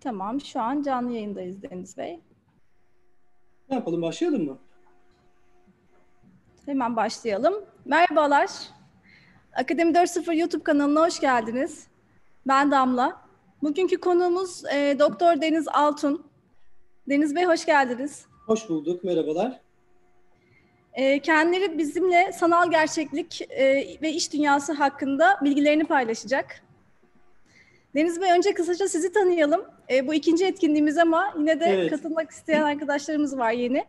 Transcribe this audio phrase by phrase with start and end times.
[0.00, 2.20] Tamam, şu an canlı yayındayız Deniz Bey.
[3.70, 4.58] Ne yapalım, başlayalım mı?
[6.66, 7.54] Hemen başlayalım.
[7.84, 8.50] Merhabalar.
[9.52, 11.86] Akademi 4.0 YouTube kanalına hoş geldiniz.
[12.46, 13.24] Ben Damla.
[13.62, 16.26] Bugünkü konuğumuz e, Doktor Deniz Altun.
[17.08, 18.26] Deniz Bey hoş geldiniz.
[18.46, 19.60] Hoş bulduk, merhabalar.
[20.94, 26.62] E, kendileri bizimle sanal gerçeklik e, ve iş dünyası hakkında bilgilerini paylaşacak.
[27.94, 29.64] Deniz Bey önce kısaca sizi tanıyalım.
[29.90, 31.90] E, bu ikinci etkinliğimiz ama yine de evet.
[31.90, 33.84] katılmak isteyen arkadaşlarımız var yeni.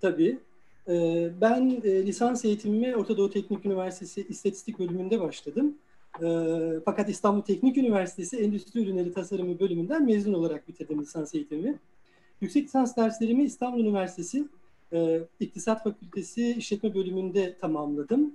[0.00, 0.38] Tabii.
[0.88, 5.78] E, ben e, lisans eğitimimi Orta Doğu Teknik Üniversitesi İstatistik bölümünde başladım.
[6.22, 6.26] E,
[6.84, 11.78] fakat İstanbul Teknik Üniversitesi Endüstri Ürünleri Tasarımı bölümünden mezun olarak bitirdim lisans eğitimimi.
[12.40, 14.44] Yüksek lisans derslerimi İstanbul Üniversitesi
[15.40, 18.34] İktisat Fakültesi İşletme bölümünde tamamladım.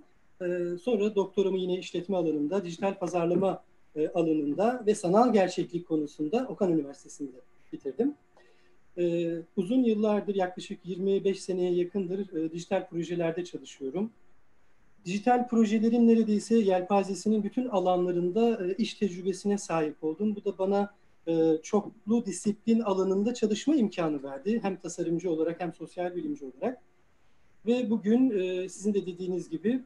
[0.82, 3.64] Sonra doktoramı yine işletme alanında, dijital pazarlama
[3.96, 7.38] e, alanında ve sanal gerçeklik konusunda Okan Üniversitesi'nde
[7.74, 8.16] bitirdim.
[8.98, 14.12] E, uzun yıllardır yaklaşık 25 seneye yakındır e, dijital projelerde çalışıyorum.
[15.06, 20.36] Dijital projelerin neredeyse yelpazesinin bütün alanlarında e, iş tecrübesine sahip oldum.
[20.36, 20.94] Bu da bana
[21.28, 24.60] e, çoklu disiplin alanında çalışma imkanı verdi.
[24.62, 26.82] Hem tasarımcı olarak hem sosyal bilimci olarak.
[27.66, 29.82] Ve bugün e, sizin de dediğiniz gibi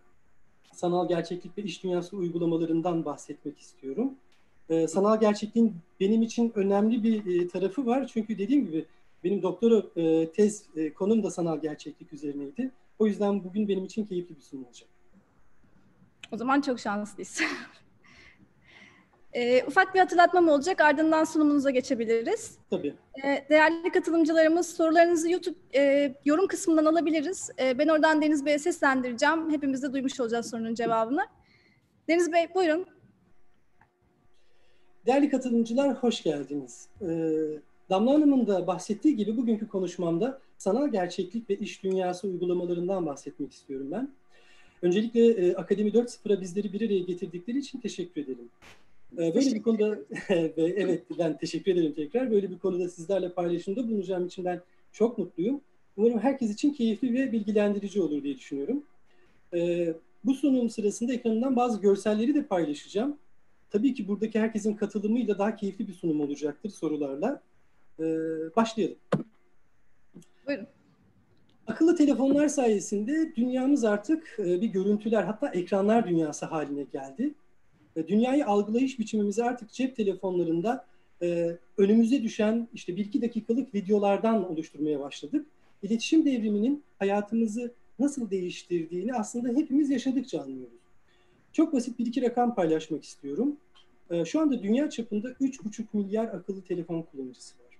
[0.73, 4.13] sanal gerçeklik ve iş dünyası uygulamalarından bahsetmek istiyorum.
[4.69, 8.07] Ee, sanal gerçekliğin benim için önemli bir e, tarafı var.
[8.13, 8.85] Çünkü dediğim gibi
[9.23, 12.71] benim doktora e, tez e, konum da sanal gerçeklik üzerineydi.
[12.99, 14.89] O yüzden bugün benim için keyifli bir sunum olacak.
[16.31, 17.41] O zaman çok şanslıyız.
[19.37, 20.81] E, ufak bir hatırlatmam olacak.
[20.81, 22.57] Ardından sunumunuza geçebiliriz.
[22.69, 22.93] Tabii.
[23.23, 27.49] E, değerli katılımcılarımız sorularınızı YouTube e, yorum kısmından alabiliriz.
[27.59, 29.51] E, ben oradan Deniz Bey'e seslendireceğim.
[29.51, 31.21] Hepimiz de duymuş olacağız sorunun cevabını.
[32.07, 32.85] Deniz Bey buyurun.
[35.05, 36.87] Değerli katılımcılar hoş geldiniz.
[37.01, 37.07] E,
[37.89, 43.87] Damla Hanım'ın da bahsettiği gibi bugünkü konuşmamda sanal gerçeklik ve iş dünyası uygulamalarından bahsetmek istiyorum
[43.91, 44.11] ben.
[44.81, 48.49] Öncelikle e, Akademi 4.0'a bizleri bir araya getirdikleri için teşekkür ederim.
[49.13, 49.99] Ee, böyle bir konuda
[50.57, 52.31] evet ben teşekkür ederim tekrar.
[52.31, 55.61] Böyle bir konuda sizlerle paylaşımda bulunacağım için ben çok mutluyum.
[55.97, 58.83] Umarım herkes için keyifli ve bilgilendirici olur diye düşünüyorum.
[59.53, 63.17] Ee, bu sunum sırasında ekranından bazı görselleri de paylaşacağım.
[63.69, 67.41] Tabii ki buradaki herkesin katılımıyla daha keyifli bir sunum olacaktır sorularla.
[67.99, 68.03] Ee,
[68.55, 68.97] başlayalım.
[70.47, 70.67] Buyurun.
[71.67, 77.33] Akıllı telefonlar sayesinde dünyamız artık e, bir görüntüler hatta ekranlar dünyası haline geldi
[78.07, 80.85] dünyayı algılayış biçimimizi artık cep telefonlarında
[81.21, 85.45] e, önümüze düşen işte bir iki dakikalık videolardan oluşturmaya başladık.
[85.83, 90.77] İletişim devriminin hayatımızı nasıl değiştirdiğini aslında hepimiz yaşadıkça anlıyoruz.
[91.53, 93.57] Çok basit bir iki rakam paylaşmak istiyorum.
[94.09, 97.77] E, şu anda dünya çapında 3,5 milyar akıllı telefon kullanıcısı var.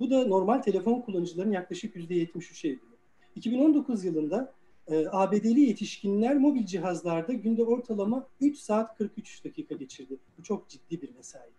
[0.00, 2.90] Bu da normal telefon kullanıcıların yaklaşık %73'e ediyor.
[3.36, 4.52] 2019 yılında
[4.88, 10.18] e, ABD'li yetişkinler mobil cihazlarda günde ortalama 3 saat 43 dakika geçirdi.
[10.38, 11.50] Bu çok ciddi bir mesai.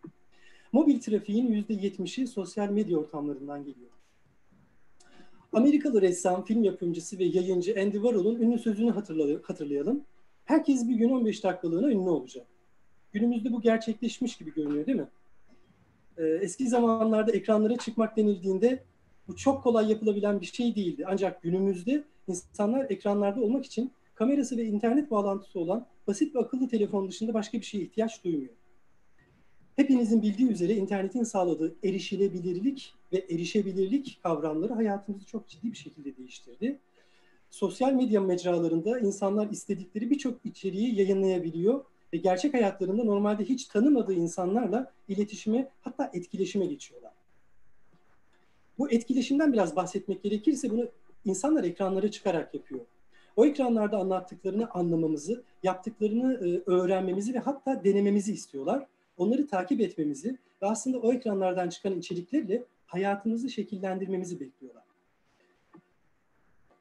[0.71, 3.91] Mobil trafiğin %70'i sosyal medya ortamlarından geliyor.
[5.53, 8.91] Amerikalı ressam, film yapımcısı ve yayıncı Andy Warhol'un ünlü sözünü
[9.41, 10.03] hatırlayalım.
[10.45, 12.47] Herkes bir gün 15 dakikalığına ünlü olacak.
[13.11, 15.07] Günümüzde bu gerçekleşmiş gibi görünüyor değil mi?
[16.17, 18.83] Ee, eski zamanlarda ekranlara çıkmak denildiğinde
[19.27, 21.05] bu çok kolay yapılabilen bir şey değildi.
[21.07, 27.07] Ancak günümüzde insanlar ekranlarda olmak için kamerası ve internet bağlantısı olan basit bir akıllı telefon
[27.07, 28.53] dışında başka bir şeye ihtiyaç duymuyor.
[29.75, 36.79] Hepinizin bildiği üzere internetin sağladığı erişilebilirlik ve erişebilirlik kavramları hayatımızı çok ciddi bir şekilde değiştirdi.
[37.49, 44.93] Sosyal medya mecralarında insanlar istedikleri birçok içeriği yayınlayabiliyor ve gerçek hayatlarında normalde hiç tanımadığı insanlarla
[45.07, 47.11] iletişime hatta etkileşime geçiyorlar.
[48.77, 50.89] Bu etkileşimden biraz bahsetmek gerekirse bunu
[51.25, 52.81] insanlar ekranlara çıkarak yapıyor.
[53.35, 58.87] O ekranlarda anlattıklarını anlamamızı, yaptıklarını e, öğrenmemizi ve hatta denememizi istiyorlar.
[59.17, 64.83] Onları takip etmemizi ve aslında o ekranlardan çıkan içeriklerle hayatımızı şekillendirmemizi bekliyorlar.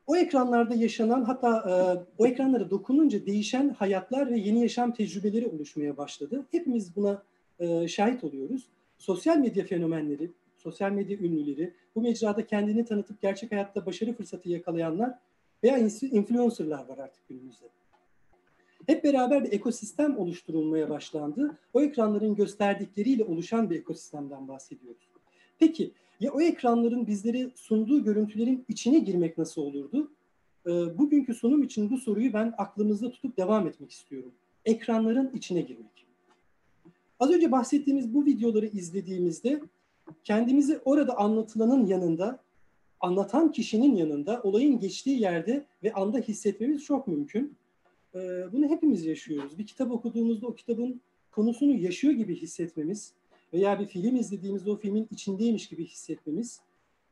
[0.07, 1.73] O ekranlarda yaşanan hatta e,
[2.19, 6.47] o ekranlara dokununca değişen hayatlar ve yeni yaşam tecrübeleri oluşmaya başladı.
[6.51, 7.23] Hepimiz buna
[7.59, 8.67] e, şahit oluyoruz.
[8.99, 10.31] Sosyal medya fenomenleri,
[10.61, 15.19] sosyal medya ünlüleri, bu mecrada kendini tanıtıp gerçek hayatta başarı fırsatı yakalayanlar
[15.63, 17.67] veya influencerlar var artık günümüzde.
[18.87, 21.59] Hep beraber bir ekosistem oluşturulmaya başlandı.
[21.75, 25.09] O ekranların gösterdikleriyle oluşan bir ekosistemden bahsediyoruz.
[25.59, 30.11] Peki ya o ekranların bizlere sunduğu görüntülerin içine girmek nasıl olurdu?
[30.67, 34.33] e, bugünkü sunum için bu soruyu ben aklımızda tutup devam etmek istiyorum.
[34.65, 36.07] Ekranların içine girmek.
[37.21, 39.61] Az önce bahsettiğimiz bu videoları izlediğimizde
[40.25, 42.43] kendimizi orada anlatılanın yanında,
[43.01, 47.57] anlatan kişinin yanında, olayın geçtiği yerde ve anda hissetmemiz çok mümkün.
[48.15, 48.19] Ee,
[48.53, 49.59] bunu hepimiz yaşıyoruz.
[49.59, 53.13] Bir kitap okuduğumuzda o kitabın konusunu yaşıyor gibi hissetmemiz
[53.53, 56.61] veya bir film izlediğimizde o filmin içindeymiş gibi hissetmemiz,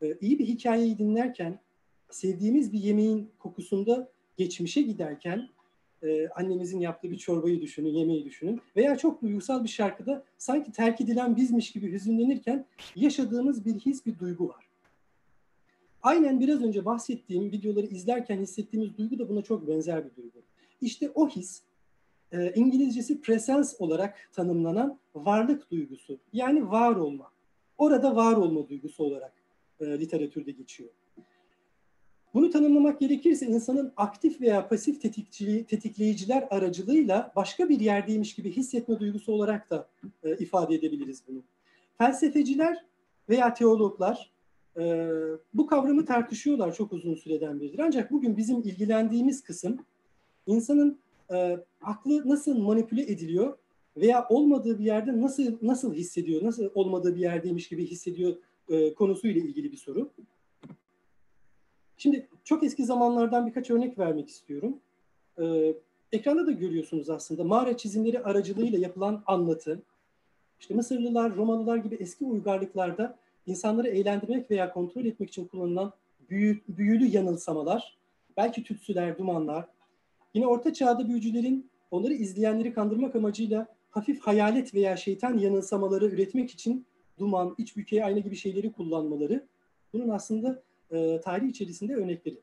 [0.02, 1.58] e, iyi bir hikayeyi dinlerken,
[2.10, 5.48] sevdiğimiz bir yemeğin kokusunda geçmişe giderken,
[6.02, 11.00] e, annemizin yaptığı bir çorbayı düşünün, yemeği düşünün veya çok duygusal bir şarkıda sanki terk
[11.00, 12.66] edilen bizmiş gibi hüzünlenirken
[12.96, 14.68] yaşadığımız bir his, bir duygu var.
[16.02, 20.38] Aynen biraz önce bahsettiğim videoları izlerken hissettiğimiz duygu da buna çok benzer bir duygu.
[20.80, 21.62] İşte o his
[22.32, 26.18] e, İngilizcesi presence olarak tanımlanan varlık duygusu.
[26.32, 27.32] Yani var olma.
[27.78, 29.32] Orada var olma duygusu olarak
[29.80, 30.90] e, literatürde geçiyor.
[32.38, 35.00] Bunu tanımlamak gerekirse insanın aktif veya pasif
[35.68, 39.88] tetikleyiciler aracılığıyla başka bir yerdeymiş gibi hissetme duygusu olarak da
[40.24, 41.42] e, ifade edebiliriz bunu.
[41.98, 42.84] Felsefeciler
[43.28, 44.30] veya teologlar
[44.78, 45.08] e,
[45.54, 47.78] bu kavramı tartışıyorlar çok uzun süreden beridir.
[47.78, 49.78] Ancak bugün bizim ilgilendiğimiz kısım
[50.46, 50.98] insanın
[51.32, 53.58] e, aklı nasıl manipüle ediliyor
[53.96, 58.36] veya olmadığı bir yerde nasıl nasıl hissediyor, nasıl olmadığı bir yerdeymiş gibi hissediyor
[58.68, 60.10] e, konusuyla ilgili bir soru.
[61.98, 64.76] Şimdi çok eski zamanlardan birkaç örnek vermek istiyorum.
[65.40, 65.74] Ee,
[66.12, 69.82] ekranda da görüyorsunuz aslında mağara çizimleri aracılığıyla yapılan anlatı.
[70.60, 75.92] İşte Mısırlılar, Romalılar gibi eski uygarlıklarda insanları eğlendirmek veya kontrol etmek için kullanılan
[76.30, 77.98] büyü, büyülü yanılsamalar,
[78.36, 79.68] belki tütsüler, dumanlar,
[80.34, 86.86] Yine orta çağda büyücülerin onları izleyenleri kandırmak amacıyla hafif hayalet veya şeytan yanılsamaları üretmek için
[87.18, 89.46] duman, iç bükeye ayna gibi şeyleri kullanmaları
[89.92, 90.62] bunun aslında
[90.92, 92.38] e, tarih içerisinde örnekleri.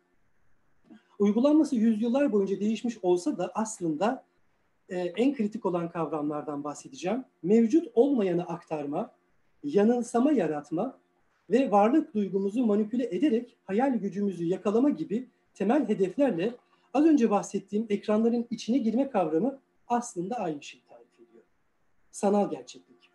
[1.19, 4.23] Uygulanması yüzyıllar boyunca değişmiş olsa da aslında
[4.89, 7.25] e, en kritik olan kavramlardan bahsedeceğim.
[7.43, 9.11] Mevcut olmayanı aktarma,
[9.63, 10.97] yanılsama yaratma
[11.49, 16.53] ve varlık duygumuzu manipüle ederek hayal gücümüzü yakalama gibi temel hedeflerle
[16.95, 21.43] Az önce bahsettiğim ekranların içine girme kavramı aslında aynı şeyi tarif ediyor.
[22.11, 23.09] Sanal gerçeklik.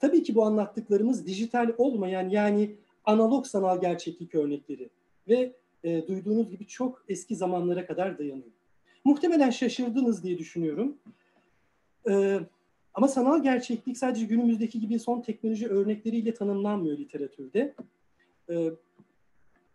[0.00, 4.90] Tabii ki bu anlattıklarımız dijital olmayan yani analog sanal gerçeklik örnekleri
[5.28, 5.52] ve
[5.84, 8.50] e, duyduğunuz gibi çok eski zamanlara kadar dayanıyor.
[9.04, 10.96] Muhtemelen şaşırdınız diye düşünüyorum.
[12.08, 12.40] E,
[12.94, 17.74] ama sanal gerçeklik sadece günümüzdeki gibi son teknoloji örnekleriyle tanımlanmıyor literatürde.
[18.50, 18.70] E,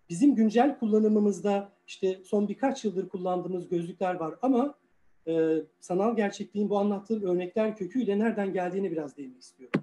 [0.10, 4.76] bizim güncel kullanımımızda işte son birkaç yıldır kullandığımız gözlükler var ama
[5.28, 9.81] e, sanal gerçekliğin bu anlattığım örnekler köküyle nereden geldiğini biraz değinmek istiyorum.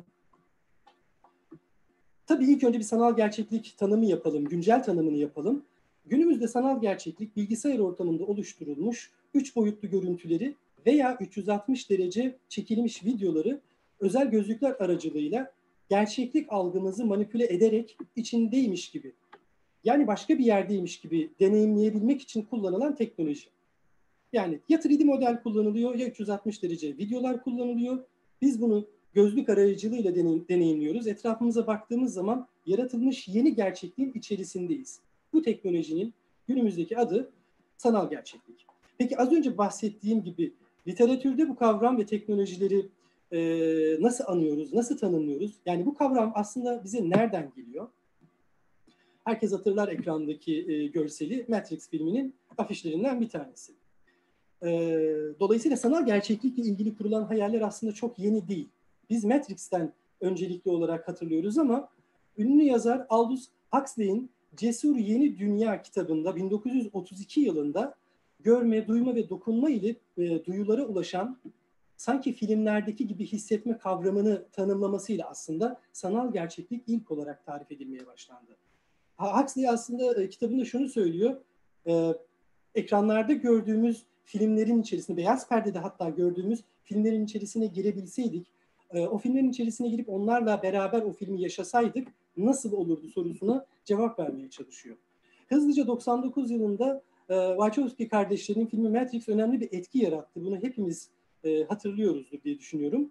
[2.28, 5.64] Tabii ilk önce bir sanal gerçeklik tanımı yapalım, güncel tanımını yapalım.
[6.06, 10.54] Günümüzde sanal gerçeklik bilgisayar ortamında oluşturulmuş üç boyutlu görüntüleri
[10.86, 13.60] veya 360 derece çekilmiş videoları
[14.00, 15.52] özel gözlükler aracılığıyla
[15.90, 19.12] gerçeklik algımızı manipüle ederek içindeymiş gibi
[19.84, 23.49] yani başka bir yerdeymiş gibi deneyimleyebilmek için kullanılan teknoloji.
[24.32, 28.04] Yani ya 3D model kullanılıyor ya 360 derece videolar kullanılıyor.
[28.42, 28.87] Biz bunu
[29.18, 31.06] gözlük aracılığıyla deneyim, deneyimliyoruz.
[31.06, 35.00] Etrafımıza baktığımız zaman yaratılmış yeni gerçekliğin içerisindeyiz.
[35.32, 36.14] Bu teknolojinin
[36.48, 37.30] günümüzdeki adı
[37.76, 38.66] sanal gerçeklik.
[38.98, 40.52] Peki az önce bahsettiğim gibi
[40.87, 42.87] literatürde bu kavram ve teknolojileri
[43.32, 43.38] e,
[44.00, 45.52] nasıl anıyoruz, nasıl tanımlıyoruz?
[45.66, 47.88] Yani bu kavram aslında bize nereden geliyor?
[49.25, 53.72] Herkes hatırlar ekrandaki e, görseli Matrix filminin afişlerinden bir tanesi.
[54.62, 54.68] E,
[55.40, 58.68] dolayısıyla sanal gerçeklikle ilgili kurulan hayaller aslında çok yeni değil.
[59.10, 61.88] Biz Matrix'ten öncelikli olarak hatırlıyoruz ama
[62.38, 67.94] ünlü yazar Aldous Huxley'in Cesur Yeni Dünya kitabında 1932 yılında
[68.40, 71.38] görme, duyma ve dokunma ile e, duyulara ulaşan
[71.96, 78.56] sanki filmlerdeki gibi hissetme kavramını tanımlamasıyla aslında sanal gerçeklik ilk olarak tarif edilmeye başlandı.
[79.16, 81.36] Huxley aslında e, kitabında şunu söylüyor.
[81.86, 82.14] E,
[82.74, 88.46] ekranlarda gördüğümüz filmlerin içerisinde, beyaz perdede hatta gördüğümüz filmlerin içerisine girebilseydik,
[88.90, 94.50] e, o filmlerin içerisine girip onlarla beraber o filmi yaşasaydık nasıl olurdu sorusuna cevap vermeye
[94.50, 94.97] çalışıyor.
[95.49, 100.45] Hızlıca 99 yılında e, Wachowski kardeşlerinin filmi Matrix önemli bir etki yarattı.
[100.45, 101.11] Bunu hepimiz
[101.45, 103.11] e, hatırlıyoruzdur diye düşünüyorum.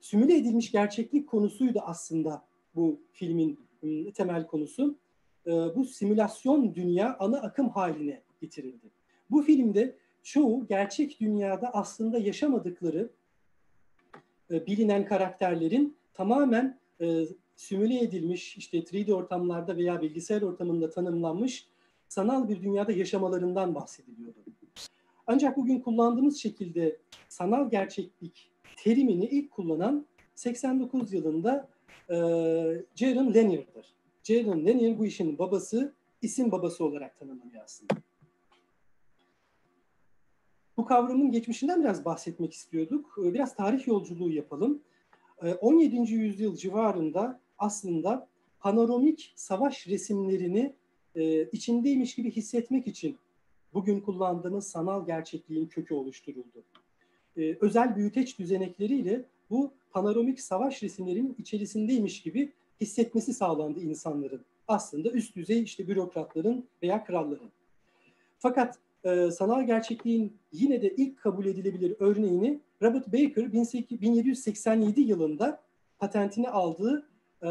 [0.00, 2.42] Simüle edilmiş gerçeklik konusuydu aslında
[2.74, 4.96] bu filmin ıı, temel konusu.
[5.46, 8.90] E, bu simülasyon dünya ana akım haline getirildi.
[9.30, 13.10] Bu filmde çoğu gerçek dünyada aslında yaşamadıkları
[14.50, 17.24] e, bilinen karakterlerin tamamen e,
[17.56, 21.66] simüle edilmiş işte 3D ortamlarda veya bilgisayar ortamında tanımlanmış
[22.08, 24.38] sanal bir dünyada yaşamalarından bahsediliyordu.
[25.26, 26.96] Ancak bugün kullandığımız şekilde
[27.28, 31.68] sanal gerçeklik terimini ilk kullanan 89 yılında
[32.10, 32.14] e,
[32.94, 33.94] Jaron Lanier'dır.
[34.22, 37.94] Jaron Lanier bu işin babası, isim babası olarak tanımlanıyor aslında.
[40.76, 43.18] Bu kavramın geçmişinden biraz bahsetmek istiyorduk.
[43.24, 44.82] Ee, biraz tarih yolculuğu yapalım.
[45.60, 45.96] 17.
[45.96, 48.28] Ee, yüzyıl civarında aslında
[48.60, 50.74] panoramik savaş resimlerini
[51.14, 53.18] e, içindeymiş gibi hissetmek için
[53.74, 56.64] bugün kullandığımız sanal gerçekliğin kökü oluşturuldu.
[57.36, 64.40] Ee, özel büyüteç düzenekleriyle bu panoramik savaş resimlerinin içerisindeymiş gibi hissetmesi sağlandı insanların.
[64.68, 67.50] Aslında üst düzey işte bürokratların veya kralların.
[68.38, 75.62] Fakat e, sanal gerçekliğin yine de ilk kabul edilebilir örneğini Robert Baker 1787 yılında
[75.98, 77.08] patentini aldığı
[77.42, 77.48] e,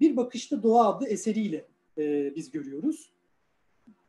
[0.00, 1.64] Bir Bakışta Doğa adlı eseriyle
[1.98, 3.12] e, biz görüyoruz.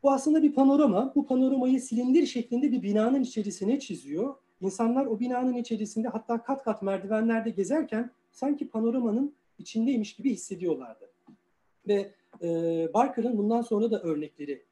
[0.02, 1.12] Bu aslında bir panorama.
[1.14, 4.34] Bu panoramayı silindir şeklinde bir binanın içerisine çiziyor.
[4.60, 11.10] İnsanlar o binanın içerisinde hatta kat kat merdivenlerde gezerken sanki panoramanın içindeymiş gibi hissediyorlardı.
[11.88, 12.48] Ve e,
[12.94, 14.62] Barker'ın bundan sonra da örnekleri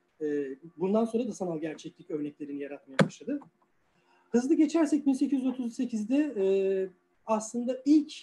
[0.77, 3.41] bundan sonra da sanal gerçeklik örneklerini yaratmaya başladı.
[4.31, 6.47] Hızlı geçersek 1838'de e,
[7.27, 8.15] aslında ilk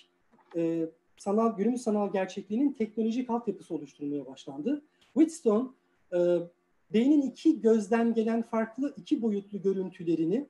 [0.55, 4.81] e, sanal günümüz sanal gerçekliğinin teknolojik altyapısı oluşturulmaya başlandı.
[5.13, 5.69] Wheatstone
[6.13, 6.19] e,
[6.93, 10.47] beynin iki gözden gelen farklı iki boyutlu görüntülerini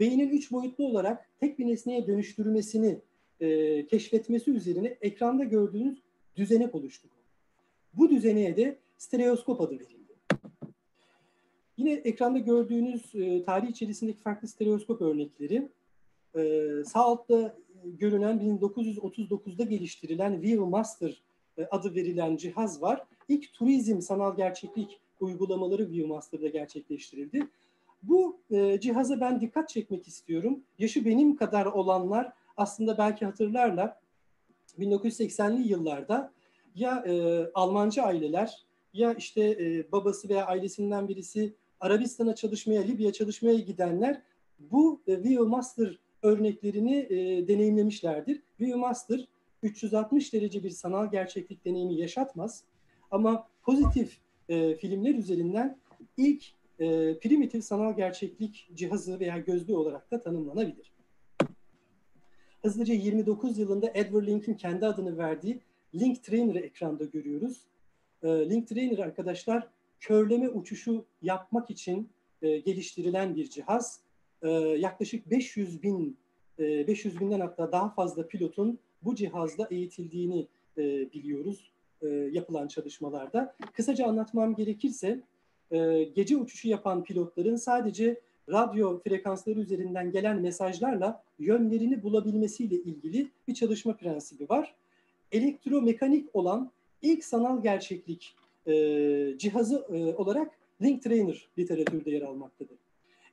[0.00, 3.00] beynin üç boyutlu olarak tek bir nesneye dönüştürmesini
[3.40, 6.02] e, keşfetmesi üzerine ekranda gördüğünüz
[6.36, 7.14] düzenek oluşturdu.
[7.94, 9.99] Bu düzeneye de stereoskop adı verildi.
[11.80, 15.68] Yine ekranda gördüğünüz e, tarih içerisindeki farklı stereoskop örnekleri
[16.36, 21.22] e, sağ altta e, görünen 1939'da geliştirilen Viewmaster
[21.58, 23.04] e, adı verilen cihaz var.
[23.28, 27.48] İlk turizm sanal gerçeklik uygulamaları Viewmaster'da gerçekleştirildi.
[28.02, 30.60] Bu e, cihaza ben dikkat çekmek istiyorum.
[30.78, 33.96] Yaşı benim kadar olanlar aslında belki hatırlarlar.
[34.78, 36.32] 1980'li yıllarda
[36.74, 43.58] ya e, Almancı aileler ya işte e, babası veya ailesinden birisi Arabistan'a çalışmaya, Libya çalışmaya
[43.58, 44.22] gidenler
[44.58, 48.42] bu e, Viewmaster örneklerini e, deneyimlemişlerdir.
[48.60, 49.28] Viewmaster
[49.62, 52.64] 360 derece bir sanal gerçeklik deneyimi yaşatmaz
[53.10, 54.18] ama pozitif
[54.48, 55.78] e, filmler üzerinden
[56.16, 56.44] ilk
[56.78, 60.92] e, primitif sanal gerçeklik cihazı veya gözlüğü olarak da tanımlanabilir.
[62.62, 65.60] Hızlıca 29 yılında Edward Link'in kendi adını verdiği
[65.94, 67.60] Link Trainer'ı ekranda görüyoruz.
[68.22, 69.68] E, Link Trainer arkadaşlar
[70.00, 72.08] körleme uçuşu yapmak için
[72.42, 74.00] e, geliştirilen bir cihaz.
[74.42, 76.16] E, yaklaşık 500 bin,
[76.58, 80.46] e, 500 binden hatta daha fazla pilotun bu cihazla eğitildiğini
[80.78, 81.70] e, biliyoruz
[82.02, 83.54] e, yapılan çalışmalarda.
[83.72, 85.20] Kısaca anlatmam gerekirse
[85.70, 93.54] e, gece uçuşu yapan pilotların sadece radyo frekansları üzerinden gelen mesajlarla yönlerini bulabilmesiyle ilgili bir
[93.54, 94.74] çalışma prensibi var.
[95.32, 96.70] Elektromekanik olan
[97.02, 98.34] ilk sanal gerçeklik
[98.66, 100.50] e, cihazı e, olarak
[100.82, 102.78] Link Trainer literatürde yer almaktadır.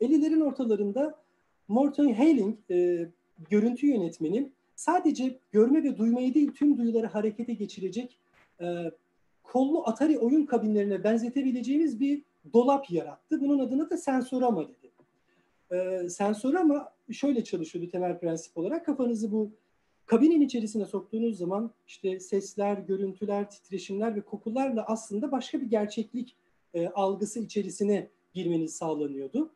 [0.01, 1.19] 50'lerin ortalarında
[1.67, 3.07] Morton Hailing e,
[3.50, 8.17] görüntü yönetmeni sadece görme ve duymayı değil tüm duyuları harekete geçirecek
[8.62, 8.91] e,
[9.43, 13.41] kollu Atari oyun kabinlerine benzetebileceğimiz bir dolap yarattı.
[13.41, 14.91] Bunun adına da Sensorama dedi.
[15.72, 18.86] E, Sensorama şöyle çalışıyordu temel prensip olarak.
[18.86, 19.51] Kafanızı bu
[20.08, 26.36] Kabinin içerisine soktuğunuz zaman işte sesler, görüntüler, titreşimler ve kokularla aslında başka bir gerçeklik
[26.74, 29.52] e, algısı içerisine girmeniz sağlanıyordu.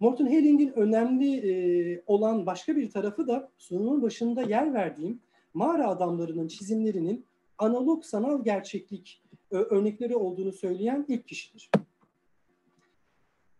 [0.00, 5.20] Morton Helling'in önemli e, olan başka bir tarafı da sunumun başında yer verdiğim
[5.54, 7.26] mağara adamlarının çizimlerinin
[7.58, 9.22] analog sanal gerçeklik
[9.52, 11.70] e, örnekleri olduğunu söyleyen ilk kişidir.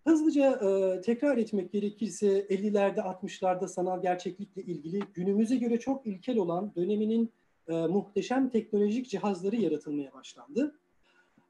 [0.05, 6.73] Hızlıca e, tekrar etmek gerekirse 50'lerde 60'larda sanal gerçeklikle ilgili günümüze göre çok ilkel olan
[6.77, 7.33] döneminin
[7.69, 10.79] e, muhteşem teknolojik cihazları yaratılmaya başlandı.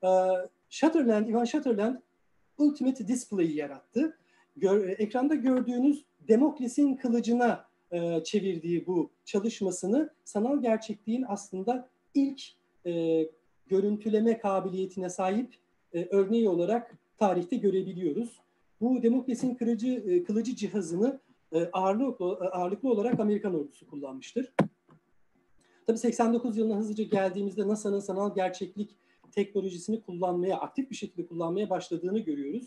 [0.04, 0.08] E,
[0.70, 1.96] Shutterland, Ivan Shutterland
[2.58, 4.18] Ultimate Display'i yarattı.
[4.56, 12.42] Gör, ekranda gördüğünüz Demokles'in kılıcına e, çevirdiği bu çalışmasını sanal gerçekliğin aslında ilk
[12.86, 13.22] e,
[13.66, 15.54] görüntüleme kabiliyetine sahip
[15.94, 18.42] e, örneği olarak tarihte görebiliyoruz.
[18.82, 21.20] Bu Demokrasinin kırıcı, e, kılıcı cihazını
[21.52, 24.52] e, ağırlıklı, e, ağırlıklı olarak Amerikan ordusu kullanmıştır.
[25.86, 28.96] Tabii 89 yılına hızlıca geldiğimizde NASA'nın sanal gerçeklik
[29.30, 32.66] teknolojisini kullanmaya, aktif bir şekilde kullanmaya başladığını görüyoruz.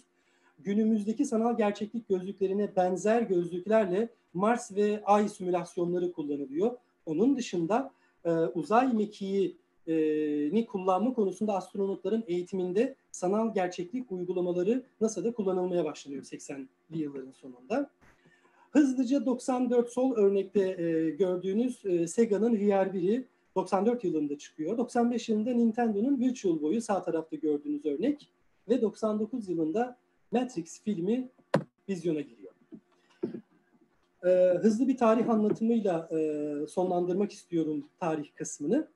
[0.59, 6.77] Günümüzdeki sanal gerçeklik gözlüklerine benzer gözlüklerle Mars ve Ay simülasyonları kullanılıyor.
[7.05, 7.91] Onun dışında
[8.53, 9.57] uzay mekiği
[10.53, 16.67] ni kullanma konusunda astronotların eğitiminde sanal gerçeklik uygulamaları NASA'da kullanılmaya başlanıyor 80'li
[16.99, 17.89] yılların sonunda.
[18.71, 24.77] Hızlıca 94 sol örnekte e, gördüğünüz e, Sega'nın VR1'i 94 yılında çıkıyor.
[24.77, 28.29] 95 yılında Nintendo'nun Virtual Boy'u sağ tarafta gördüğünüz örnek
[28.69, 29.97] ve 99 yılında
[30.31, 31.29] Matrix filmi
[31.89, 32.53] vizyona giriyor.
[34.25, 38.87] Ee, hızlı bir tarih anlatımıyla e, sonlandırmak istiyorum tarih kısmını.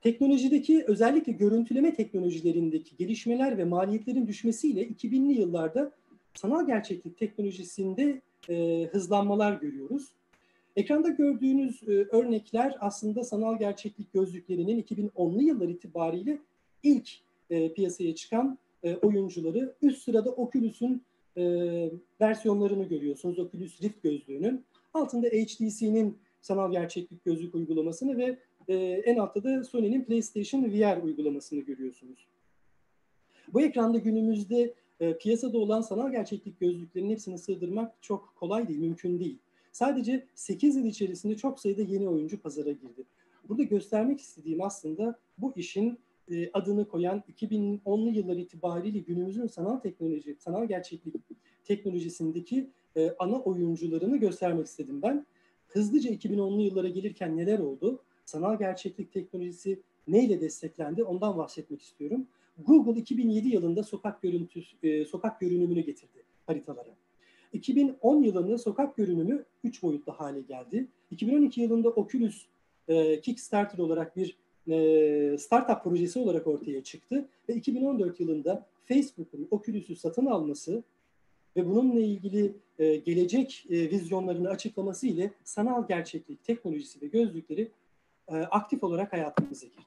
[0.00, 5.92] Teknolojideki özellikle görüntüleme teknolojilerindeki gelişmeler ve maliyetlerin düşmesiyle 2000'li yıllarda
[6.34, 10.12] sanal gerçeklik teknolojisinde e, hızlanmalar görüyoruz.
[10.76, 16.38] Ekranda gördüğünüz e, örnekler aslında sanal gerçeklik gözlüklerinin 2010'lu yıllar itibariyle
[16.82, 17.10] ilk
[17.50, 19.74] e, piyasaya çıkan e, oyuncuları.
[19.82, 21.02] Üst sırada Oculus'un
[21.36, 21.42] e,
[22.20, 23.38] versiyonlarını görüyorsunuz.
[23.38, 24.64] Oculus Rift gözlüğünün.
[24.94, 28.38] Altında HTC'nin sanal gerçeklik gözlük uygulamasını ve
[28.68, 32.26] e, en altta da Sony'nin PlayStation VR uygulamasını görüyorsunuz.
[33.52, 39.20] Bu ekranda günümüzde e, piyasada olan sanal gerçeklik gözlüklerinin hepsini sığdırmak çok kolay değil, mümkün
[39.20, 39.38] değil.
[39.72, 43.04] Sadece 8 yıl içerisinde çok sayıda yeni oyuncu pazara girdi.
[43.48, 45.98] Burada göstermek istediğim aslında bu işin
[46.30, 51.14] e, adını koyan 2010'lu yıllar itibariyle günümüzün sanal teknoloji, sanal gerçeklik
[51.64, 52.70] teknolojisindeki
[53.18, 55.26] ana oyuncularını göstermek istedim ben.
[55.66, 58.02] Hızlıca 2010'lu yıllara gelirken neler oldu?
[58.28, 61.04] Sanal gerçeklik teknolojisi neyle desteklendi?
[61.04, 62.26] Ondan bahsetmek istiyorum.
[62.66, 66.88] Google 2007 yılında sokak görüntüsü, e, sokak görünümünü getirdi haritalara.
[67.52, 70.86] 2010 yılında sokak görünümü 3 boyutlu hale geldi.
[71.10, 72.46] 2012 yılında Oculus
[72.88, 74.36] e, Kickstarter olarak bir
[74.68, 80.82] e, startup projesi olarak ortaya çıktı ve 2014 yılında Facebook'un Oculus'u satın alması
[81.56, 87.68] ve bununla ilgili gelecek vizyonlarını açıklaması ile sanal gerçeklik teknolojisi ve gözlükleri
[88.28, 89.82] e, aktif olarak hayatımıza girdi.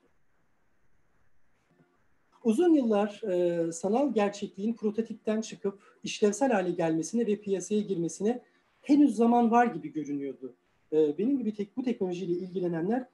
[2.43, 8.41] Uzun yıllar e, sanal gerçekliğin prototipten çıkıp işlevsel hale gelmesine ve piyasaya girmesine
[8.81, 10.53] henüz zaman var gibi görünüyordu.
[10.93, 13.05] E, benim gibi tek, bu teknolojiyle ilgilenenler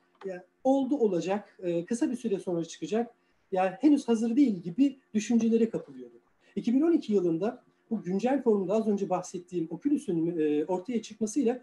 [0.64, 3.14] oldu olacak, kısa bir süre sonra çıkacak,
[3.52, 6.22] yani henüz hazır değil gibi düşüncelere kapılıyorduk.
[6.56, 10.28] 2012 yılında bu güncel formda az önce bahsettiğim Oculus'un
[10.68, 11.62] ortaya çıkmasıyla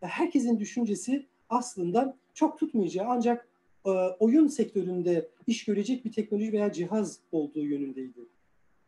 [0.00, 3.48] herkesin düşüncesi aslında çok tutmayacağı ancak
[3.86, 8.20] e, oyun sektöründe iş görecek bir teknoloji veya cihaz olduğu yönündeydi.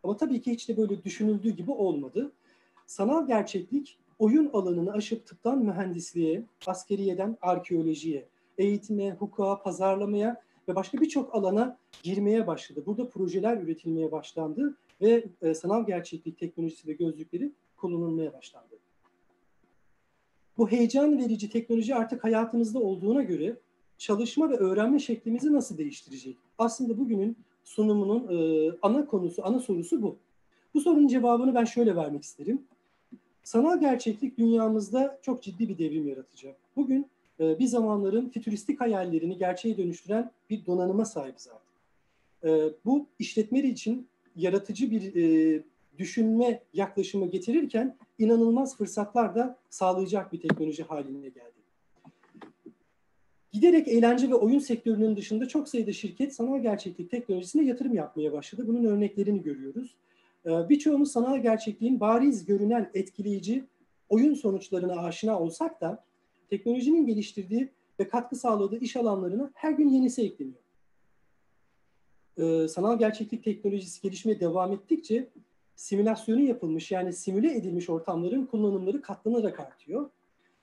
[0.02, 2.32] Ama tabii ki hiç de böyle düşünüldüğü gibi olmadı.
[2.86, 8.28] Sanal gerçeklik oyun alanını aşıp tıptan mühendisliğe, askeriyeden arkeolojiye,
[8.58, 12.82] eğitime, hukuka, pazarlamaya ve başka birçok alana girmeye başladı.
[12.86, 18.78] Burada projeler üretilmeye başlandı ve e, sanal gerçeklik teknolojisi ve gözlükleri kullanılmaya başlandı.
[20.62, 23.56] Bu heyecan verici teknoloji artık hayatımızda olduğuna göre
[23.98, 26.36] çalışma ve öğrenme şeklimizi nasıl değiştirecek?
[26.58, 30.16] Aslında bugünün sunumunun e, ana konusu, ana sorusu bu.
[30.74, 32.62] Bu sorunun cevabını ben şöyle vermek isterim.
[33.42, 36.56] Sanal gerçeklik dünyamızda çok ciddi bir devrim yaratacak.
[36.76, 37.06] Bugün
[37.40, 41.72] e, bir zamanların fütüristik hayallerini gerçeğe dönüştüren bir donanıma sahibiz artık.
[42.44, 45.62] E, bu işletmeler için yaratıcı bir e,
[45.98, 51.62] düşünme yaklaşımı getirirken inanılmaz fırsatlar da sağlayacak bir teknoloji haline geldi.
[53.52, 58.64] Giderek eğlence ve oyun sektörünün dışında çok sayıda şirket sanal gerçeklik teknolojisine yatırım yapmaya başladı.
[58.68, 59.94] Bunun örneklerini görüyoruz.
[60.46, 63.64] Ee, birçoğumuz sanal gerçekliğin bariz görünen etkileyici
[64.08, 66.04] oyun sonuçlarına aşina olsak da
[66.50, 67.68] teknolojinin geliştirdiği
[68.00, 70.62] ve katkı sağladığı iş alanlarına her gün yenisi ekleniyor.
[72.38, 75.28] Ee, sanal gerçeklik teknolojisi gelişmeye devam ettikçe
[75.82, 80.10] simülasyonu yapılmış yani simüle edilmiş ortamların kullanımları katlanarak artıyor.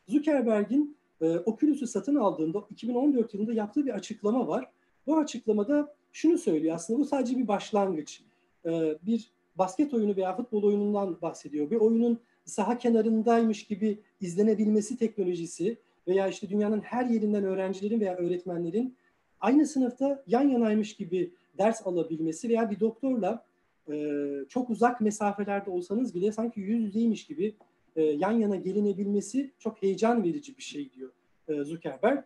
[0.08, 4.71] Zuckerberg'in e, Oculus'u satın aldığında 2014 yılında yaptığı bir açıklama var.
[5.08, 8.21] Bu açıklamada şunu söylüyor aslında bu sadece bir başlangıç.
[8.65, 11.71] E, bir basket oyunu veya futbol oyunundan bahsediyor.
[11.71, 15.77] Bir oyunun saha kenarındaymış gibi izlenebilmesi teknolojisi
[16.08, 18.95] veya işte dünyanın her yerinden öğrencilerin veya öğretmenlerin
[19.41, 23.48] aynı sınıfta yan yanaymış gibi ders alabilmesi veya bir doktorla
[23.91, 27.56] e, çok uzak mesafelerde olsanız bile sanki yüz yüzeymiş gibi
[27.95, 31.12] e, yan yana gelinebilmesi çok heyecan verici bir şey diyor
[31.47, 32.23] e, Zuckerberg.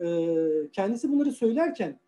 [0.00, 0.08] E,
[0.72, 1.98] kendisi bunları söylerken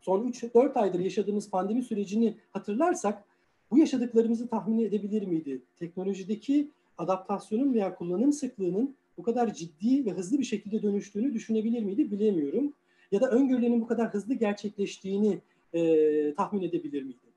[0.00, 3.24] son 3-4 aydır yaşadığımız pandemi sürecini hatırlarsak
[3.70, 5.62] bu yaşadıklarımızı tahmin edebilir miydi?
[5.76, 12.10] Teknolojideki adaptasyonun veya kullanım sıklığının bu kadar ciddi ve hızlı bir şekilde dönüştüğünü düşünebilir miydi
[12.10, 12.72] bilemiyorum.
[13.12, 15.40] Ya da öngörülerin bu kadar hızlı gerçekleştiğini
[15.72, 17.27] e, tahmin edebilir miydi?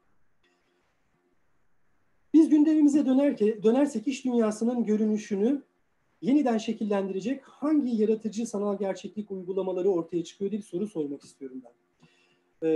[2.52, 5.62] Gündemimize dönerke, dönersek iş dünyasının görünüşünü
[6.22, 11.72] yeniden şekillendirecek hangi yaratıcı sanal gerçeklik uygulamaları ortaya çıkıyor diye bir soru sormak istiyorum ben.
[12.68, 12.70] E,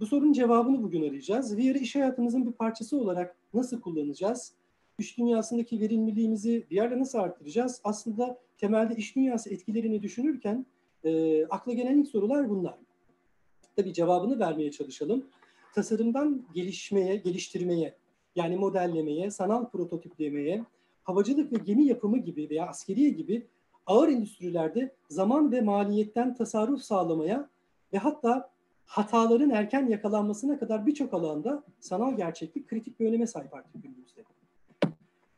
[0.00, 1.56] bu sorunun cevabını bugün arayacağız.
[1.56, 4.52] VR'ı iş hayatımızın bir parçası olarak nasıl kullanacağız?
[4.98, 7.80] İş dünyasındaki verimliliğimizi bir yerde nasıl arttıracağız?
[7.84, 10.66] Aslında temelde iş dünyası etkilerini düşünürken
[11.04, 12.74] e, akla gelen ilk sorular bunlar.
[13.76, 15.26] Tabii cevabını vermeye çalışalım.
[15.74, 18.01] Tasarımdan gelişmeye, geliştirmeye,
[18.36, 20.64] yani modellemeye, sanal prototiplemeye,
[21.02, 23.46] havacılık ve gemi yapımı gibi veya askeriye gibi
[23.86, 27.48] ağır endüstrilerde zaman ve maliyetten tasarruf sağlamaya
[27.92, 28.50] ve hatta
[28.84, 34.24] hataların erken yakalanmasına kadar birçok alanda sanal gerçeklik kritik bir öneme sahip artık günümüzde.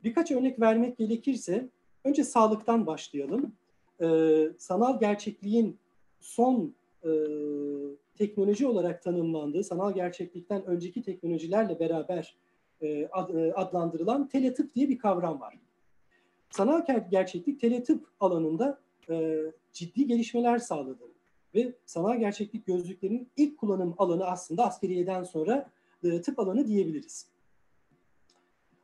[0.04, 1.68] Birkaç örnek vermek gerekirse
[2.04, 3.52] önce sağlıktan başlayalım.
[4.02, 5.78] Ee, sanal gerçekliğin
[6.20, 7.10] son e,
[8.14, 12.36] teknoloji olarak tanımlandığı, sanal gerçeklikten önceki teknolojilerle beraber
[12.84, 15.58] e, e, adlandırılan teletıp diye bir kavram var.
[16.50, 19.40] Sanal gerçeklik teletıp alanında e,
[19.72, 21.02] ciddi gelişmeler sağladı.
[21.54, 25.70] Ve sanal gerçeklik gözlüklerinin ilk kullanım alanı aslında askeriyeden sonra
[26.04, 27.26] e, tıp alanı diyebiliriz.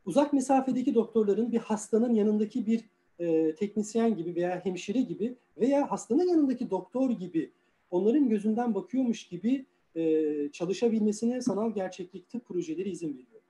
[0.05, 2.85] Uzak mesafedeki doktorların bir hastanın yanındaki bir
[3.19, 7.51] e, teknisyen gibi veya hemşire gibi veya hastanın yanındaki doktor gibi
[7.91, 13.40] onların gözünden bakıyormuş gibi e, çalışabilmesine sanal gerçeklik tıp projeleri izin veriyor.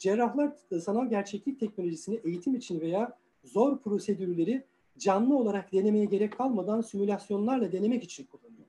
[0.00, 4.64] Cerrahlar sanal gerçeklik teknolojisini eğitim için veya zor prosedürleri
[4.98, 8.66] canlı olarak denemeye gerek kalmadan simülasyonlarla denemek için kullanıyor.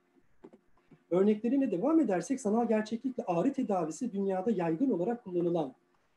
[1.12, 5.74] Örneklerine devam edersek sanal gerçeklikle ağrı tedavisi dünyada yaygın olarak kullanılan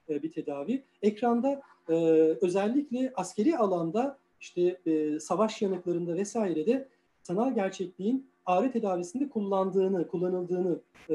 [0.08, 0.82] e, bir tedavi.
[1.02, 1.94] Ekranda e,
[2.40, 6.88] özellikle askeri alanda işte e, savaş yanıklarında vesairede
[7.22, 10.78] sanal gerçekliğin ağrı tedavisinde kullandığını, kullanıldığını
[11.10, 11.14] e,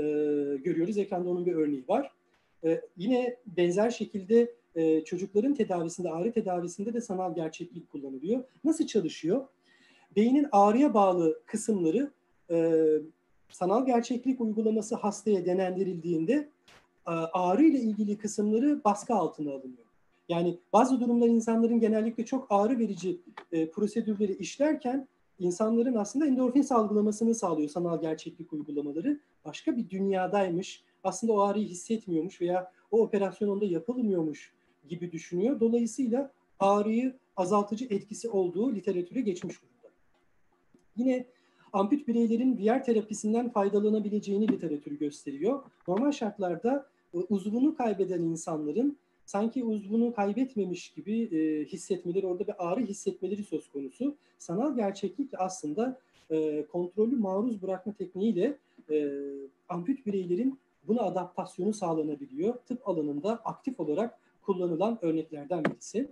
[0.57, 0.97] görüyoruz.
[0.97, 2.18] Ekranda onun bir örneği var.
[2.63, 8.43] E, yine benzer şekilde e, çocukların tedavisinde, ağrı tedavisinde de sanal gerçeklik kullanılıyor.
[8.63, 9.45] Nasıl çalışıyor?
[10.15, 12.11] Beynin ağrıya bağlı kısımları
[12.51, 12.85] e,
[13.49, 16.49] sanal gerçeklik uygulaması hastaya denendirildiğinde
[17.07, 19.85] e, ağrı ile ilgili kısımları baskı altına alınıyor.
[20.29, 25.07] Yani bazı durumlar insanların genellikle çok ağrı verici e, prosedürleri işlerken
[25.39, 29.19] insanların aslında endorfin salgılamasını sağlıyor sanal gerçeklik uygulamaları.
[29.45, 34.53] Başka bir dünyadaymış, aslında o ağrıyı hissetmiyormuş veya o operasyon onda yapılmıyormuş
[34.87, 35.59] gibi düşünüyor.
[35.59, 39.95] Dolayısıyla ağrıyı azaltıcı etkisi olduğu literatüre geçmiş durumda.
[40.97, 41.25] Yine
[41.73, 45.63] amput bireylerin VR terapisinden faydalanabileceğini literatürü gösteriyor.
[45.87, 52.81] Normal şartlarda e, uzvunu kaybeden insanların sanki uzvunu kaybetmemiş gibi e, hissetmeleri, orada bir ağrı
[52.81, 54.15] hissetmeleri söz konusu.
[54.37, 55.99] Sanal gerçeklik aslında
[56.31, 58.57] e, kontrollü maruz bırakma tekniğiyle
[58.91, 59.09] e,
[59.69, 62.53] amput bireylerin buna adaptasyonu sağlanabiliyor.
[62.53, 66.09] Tıp alanında aktif olarak kullanılan örneklerden birisi.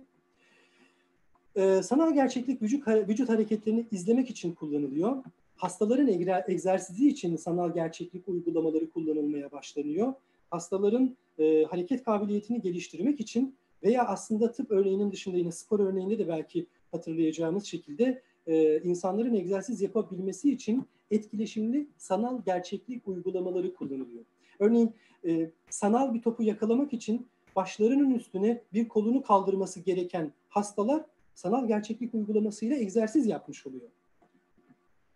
[1.56, 5.24] Ee, sanal gerçeklik vücut, vücut hareketlerini izlemek için kullanılıyor.
[5.56, 6.08] Hastaların
[6.48, 10.14] egzersizi için sanal gerçeklik uygulamaları kullanılmaya başlanıyor.
[10.50, 16.28] Hastaların e, hareket kabiliyetini geliştirmek için veya aslında tıp örneğinin dışında yine spor örneğinde de
[16.28, 24.24] belki hatırlayacağımız şekilde e, insanların egzersiz yapabilmesi için etkileşimli sanal gerçeklik uygulamaları kullanılıyor.
[24.60, 24.94] Örneğin
[25.26, 32.14] e, sanal bir topu yakalamak için başlarının üstüne bir kolunu kaldırması gereken hastalar sanal gerçeklik
[32.14, 33.88] uygulamasıyla egzersiz yapmış oluyor.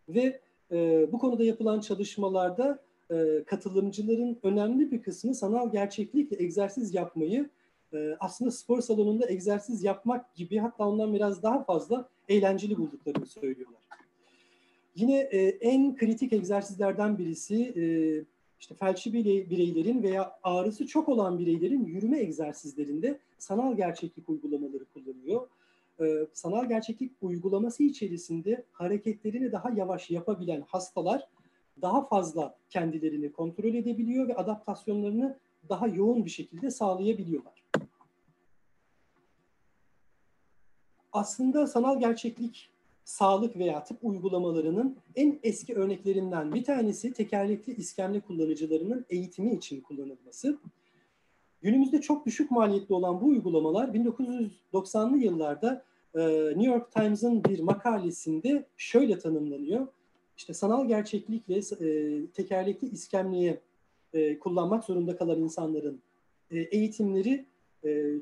[0.09, 0.41] Ve
[0.73, 7.51] e, bu konuda yapılan çalışmalarda e, katılımcıların önemli bir kısmı sanal gerçeklikle egzersiz yapmayı
[7.95, 13.83] e, aslında spor salonunda egzersiz yapmak gibi hatta ondan biraz daha fazla eğlenceli bulduklarını söylüyorlar.
[14.95, 17.85] Yine e, en kritik egzersizlerden birisi e,
[18.63, 19.13] işte felçli
[19.51, 25.49] bireylerin veya ağrısı çok olan bireylerin yürüme egzersizlerinde sanal gerçeklik uygulamaları kullanıyor.
[26.01, 31.29] Ee, sanal gerçeklik uygulaması içerisinde hareketlerini daha yavaş yapabilen hastalar
[31.83, 37.65] daha fazla kendilerini kontrol edebiliyor ve adaptasyonlarını daha yoğun bir şekilde sağlayabiliyorlar.
[41.13, 42.72] Aslında sanal gerçeklik
[43.05, 50.59] sağlık veya tıp uygulamalarının en eski örneklerinden bir tanesi tekerlekli iskemle kullanıcılarının eğitimi için kullanılması.
[51.63, 55.85] Günümüzde çok düşük maliyetli olan bu uygulamalar 1990'lı yıllarda
[56.15, 59.87] e, New York Times'ın bir makalesinde şöyle tanımlanıyor.
[60.37, 63.61] İşte sanal gerçeklikle e, tekerlekli iskemleye
[64.13, 66.03] e, kullanmak zorunda kalan insanların
[66.51, 67.47] eğitimleri e,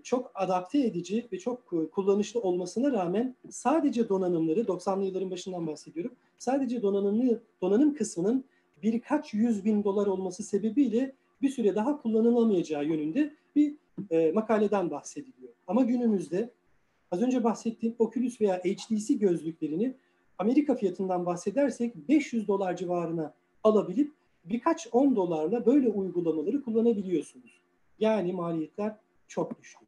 [0.03, 6.13] çok adapte edici ve çok e, kullanışlı olmasına rağmen sadece donanımları 90'lı yılların başından bahsediyorum.
[6.39, 8.45] Sadece donanımlı donanım kısmının
[8.83, 13.75] birkaç yüz bin dolar olması sebebiyle bir süre daha kullanılamayacağı yönünde bir
[14.11, 15.53] e, makaleden bahsediliyor.
[15.67, 16.51] Ama günümüzde
[17.11, 19.95] az önce bahsettiğim Oculus veya HTC gözlüklerini
[20.39, 24.13] Amerika fiyatından bahsedersek 500 dolar civarına alabilip
[24.45, 27.61] birkaç on dolarla böyle uygulamaları kullanabiliyorsunuz.
[27.99, 28.97] Yani maliyetler
[29.31, 29.81] çok düşük.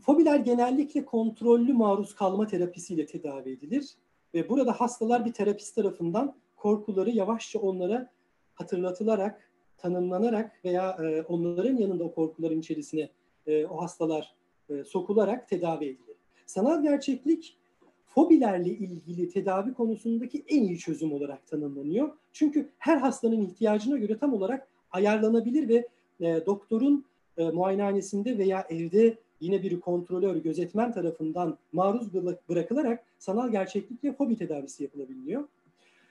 [0.00, 3.94] Fobiler genellikle kontrollü maruz kalma terapisiyle tedavi edilir
[4.34, 8.10] ve burada hastalar bir terapist tarafından korkuları yavaşça onlara
[8.54, 13.10] hatırlatılarak, tanımlanarak veya e, onların yanında o korkuların içerisine
[13.46, 14.34] e, o hastalar
[14.70, 16.16] e, sokularak tedavi edilir.
[16.46, 17.58] Sanal gerçeklik
[18.06, 22.12] fobilerle ilgili tedavi konusundaki en iyi çözüm olarak tanımlanıyor.
[22.32, 25.88] Çünkü her hastanın ihtiyacına göre tam olarak ayarlanabilir ve
[26.20, 27.04] e, doktorun
[27.38, 32.14] e, muayenehanesinde veya evde yine bir kontrolör, gözetmen tarafından maruz
[32.48, 35.44] bırakılarak sanal gerçeklikle fobi tedavisi yapılabiliyor.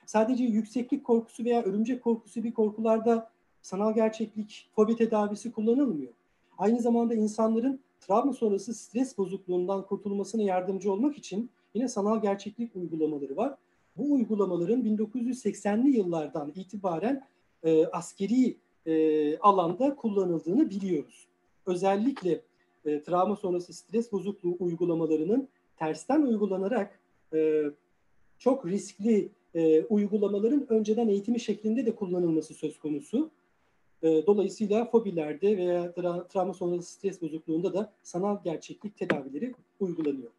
[0.06, 3.30] Sadece yükseklik korkusu veya örümcek korkusu gibi korkularda
[3.62, 6.12] sanal gerçeklik fobi tedavisi kullanılmıyor.
[6.58, 13.38] Aynı zamanda insanların travma sonrası stres bozukluğundan kurtulmasına yardımcı olmak için yine sanal gerçeklik uygulamaları
[13.38, 13.56] var.
[13.98, 17.24] Bu uygulamaların 1980'li yıllardan itibaren
[17.64, 21.28] e, askeri e, alanda kullanıldığını biliyoruz.
[21.66, 22.42] Özellikle
[22.86, 27.00] e, travma sonrası stres bozukluğu uygulamalarının tersten uygulanarak
[27.34, 27.64] e,
[28.40, 33.30] çok riskli e, uygulamaların önceden eğitimi şeklinde de kullanılması söz konusu.
[34.04, 40.32] E, dolayısıyla fobilerde veya tra- travma sonrası stres bozukluğunda da sanal gerçeklik tedavileri uygulanıyor.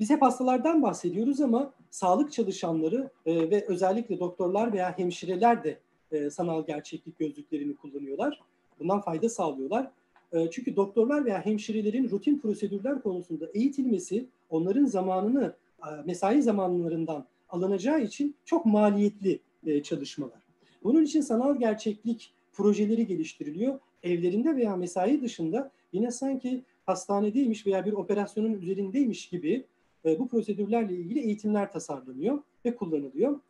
[0.00, 5.78] Biz hep hastalardan bahsediyoruz ama sağlık çalışanları e, ve özellikle doktorlar veya hemşireler de
[6.12, 8.40] e, sanal gerçeklik gözlüklerini kullanıyorlar.
[8.80, 9.90] Bundan fayda sağlıyorlar.
[10.32, 18.02] E, çünkü doktorlar veya hemşirelerin rutin prosedürler konusunda eğitilmesi onların zamanını e, mesai zamanlarından alınacağı
[18.02, 20.38] için çok maliyetli e, çalışmalar.
[20.84, 23.78] Bunun için sanal gerçeklik projeleri geliştiriliyor.
[24.02, 29.64] Evlerinde veya mesai dışında yine sanki hastanedeymiş veya bir operasyonun üzerindeymiş gibi
[30.04, 33.40] e, bu prosedürlerle ilgili eğitimler tasarlanıyor ve kullanılıyor.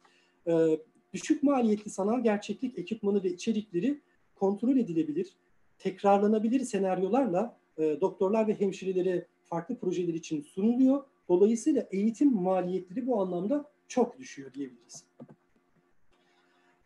[0.47, 0.79] E,
[1.13, 4.01] düşük maliyetli sanal gerçeklik ekipmanı ve içerikleri
[4.35, 5.37] kontrol edilebilir,
[5.79, 11.05] tekrarlanabilir senaryolarla e, doktorlar ve hemşirelere farklı projeler için sunuluyor.
[11.29, 15.05] Dolayısıyla eğitim maliyetleri bu anlamda çok düşüyor diyebiliriz.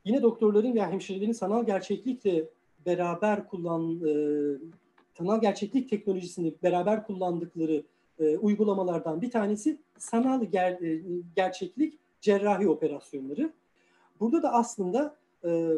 [0.04, 2.48] Yine doktorların veya hemşirelerin sanal gerçeklikle
[2.86, 4.12] beraber kullan e,
[5.18, 7.82] sanal gerçeklik teknolojisini beraber kullandıkları
[8.18, 11.02] e, uygulamalardan bir tanesi sanal ger, e,
[11.36, 13.52] gerçeklik cerrahi operasyonları.
[14.22, 15.68] Burada da aslında e,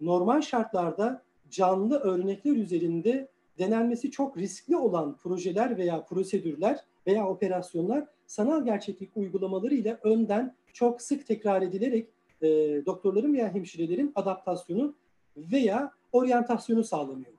[0.00, 8.64] normal şartlarda canlı örnekler üzerinde denenmesi çok riskli olan projeler veya prosedürler veya operasyonlar sanal
[8.64, 12.08] gerçeklik uygulamaları ile önden çok sık tekrar edilerek
[12.42, 12.48] e,
[12.86, 14.94] doktorların veya hemşirelerin adaptasyonu
[15.36, 17.32] veya oryantasyonu sağlanıyor.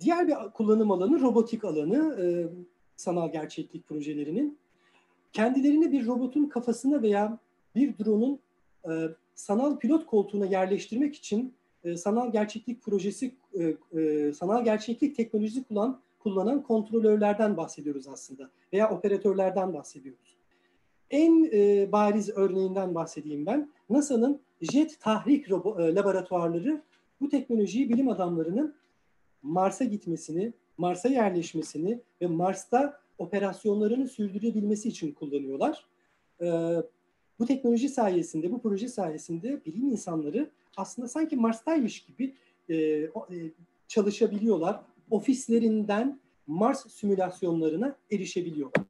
[0.00, 2.26] Diğer bir kullanım alanı robotik alanı e,
[2.96, 4.58] sanal gerçeklik projelerinin.
[5.32, 7.38] Kendilerini bir robotun kafasına veya
[7.74, 8.40] bir drone'un
[8.88, 11.54] e, sanal pilot koltuğuna yerleştirmek için
[11.84, 18.90] e, sanal gerçeklik projesi, e, e, sanal gerçeklik teknolojisi kullanan, kullanan kontrolörlerden bahsediyoruz aslında veya
[18.90, 20.36] operatörlerden bahsediyoruz.
[21.10, 23.70] En e, bariz örneğinden bahsedeyim ben.
[23.90, 26.82] NASA'nın jet tahrik robo, e, laboratuvarları
[27.20, 28.74] bu teknolojiyi bilim adamlarının
[29.42, 35.84] Mars'a gitmesini, Mars'a yerleşmesini ve Mars'ta operasyonlarını sürdürebilmesi için kullanıyorlar.
[36.40, 36.74] Ee,
[37.38, 42.34] bu teknoloji sayesinde, bu proje sayesinde bilim insanları aslında sanki Mars'taymış gibi
[42.68, 43.10] e, e,
[43.88, 44.80] çalışabiliyorlar.
[45.10, 48.84] Ofislerinden Mars simülasyonlarına erişebiliyorlar.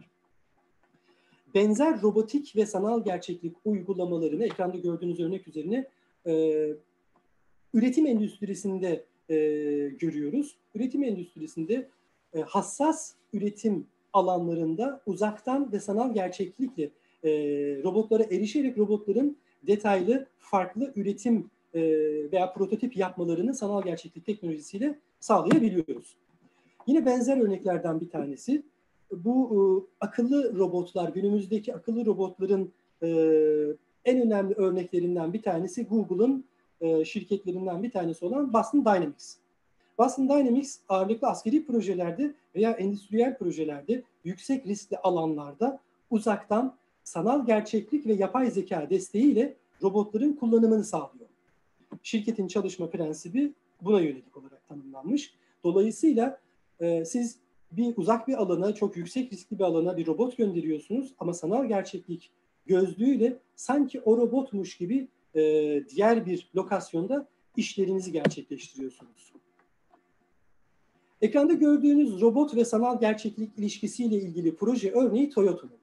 [1.55, 5.89] Benzer robotik ve sanal gerçeklik uygulamalarını ekranda gördüğünüz örnek üzerine
[6.27, 6.67] e,
[7.75, 9.35] üretim endüstrisinde e,
[9.99, 10.57] görüyoruz.
[10.75, 11.89] Üretim endüstrisinde
[12.35, 16.91] e, hassas üretim alanlarında uzaktan ve sanal gerçeklikle
[17.25, 17.31] e,
[17.85, 21.81] robotlara erişerek robotların detaylı farklı üretim e,
[22.33, 26.17] veya prototip yapmalarını sanal gerçeklik teknolojisiyle sağlayabiliyoruz.
[26.87, 28.63] Yine benzer örneklerden bir tanesi
[29.13, 29.59] bu e,
[30.05, 33.09] akıllı robotlar, günümüzdeki akıllı robotların e,
[34.05, 36.45] en önemli örneklerinden bir tanesi Google'ın
[36.81, 39.37] e, şirketlerinden bir tanesi olan Boston Dynamics.
[39.99, 46.75] Boston Dynamics ağırlıklı askeri projelerde veya endüstriyel projelerde yüksek riskli alanlarda uzaktan
[47.09, 51.29] sanal gerçeklik ve yapay zeka desteğiyle robotların kullanımını sağlıyor.
[52.03, 55.35] Şirketin çalışma prensibi buna yönelik olarak tanımlanmış.
[55.65, 56.41] Dolayısıyla
[56.81, 57.39] e, siz
[57.73, 62.31] bir uzak bir alana, çok yüksek riskli bir alana bir robot gönderiyorsunuz ama sanal gerçeklik
[62.67, 65.41] gözlüğüyle sanki o robotmuş gibi e,
[65.89, 69.33] diğer bir lokasyonda işlerinizi gerçekleştiriyorsunuz.
[71.23, 75.78] Ekranda gördüğünüz robot ve sanal gerçeklik ilişkisiyle ilgili proje örneği Toyota'nın.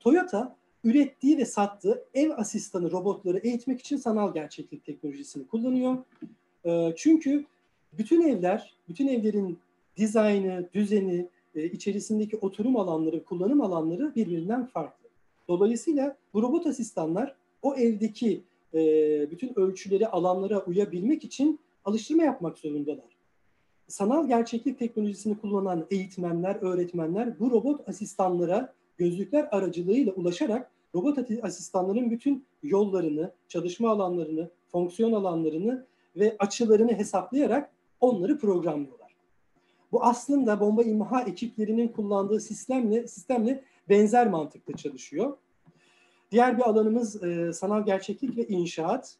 [0.00, 5.98] Toyota ürettiği ve sattığı ev asistanı robotları eğitmek için sanal gerçeklik teknolojisini kullanıyor.
[6.64, 7.44] E, çünkü
[7.92, 9.58] bütün evler, bütün evlerin
[9.96, 15.08] dizaynı, düzeni, e, içerisindeki oturum alanları, kullanım alanları birbirinden farklı.
[15.48, 18.42] Dolayısıyla bu robot asistanlar o evdeki
[18.74, 18.80] e,
[19.30, 23.10] bütün ölçüleri, alanlara uyabilmek için alıştırma yapmak zorundalar.
[23.88, 32.44] Sanal gerçeklik teknolojisini kullanan eğitmenler, öğretmenler bu robot asistanlara gözlükler aracılığıyla ulaşarak robot asistanların bütün
[32.62, 35.86] yollarını, çalışma alanlarını, fonksiyon alanlarını
[36.16, 39.14] ve açılarını hesaplayarak onları programlıyorlar.
[39.92, 45.36] Bu aslında bomba imha ekiplerinin kullandığı sistemle sistemle benzer mantıkla çalışıyor.
[46.30, 49.16] Diğer bir alanımız e, sanal gerçeklik ve inşaat.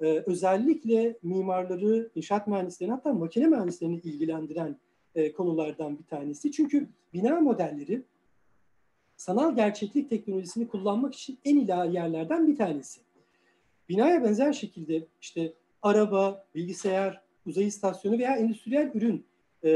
[0.00, 4.76] E, özellikle mimarları, inşaat mühendislerini hatta makine mühendislerini ilgilendiren
[5.14, 6.52] e, konulardan bir tanesi.
[6.52, 8.02] Çünkü bina modelleri
[9.20, 13.00] sanal gerçeklik teknolojisini kullanmak için en ilahi yerlerden bir tanesi.
[13.88, 15.52] Binaya benzer şekilde işte
[15.82, 19.24] araba, bilgisayar, uzay istasyonu veya endüstriyel ürün
[19.62, 19.70] e,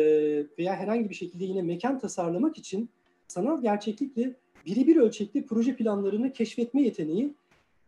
[0.59, 2.88] veya herhangi bir şekilde yine mekan tasarlamak için
[3.28, 4.35] sanal gerçeklikle
[4.66, 7.35] birebir ölçekli proje planlarını keşfetme yeteneği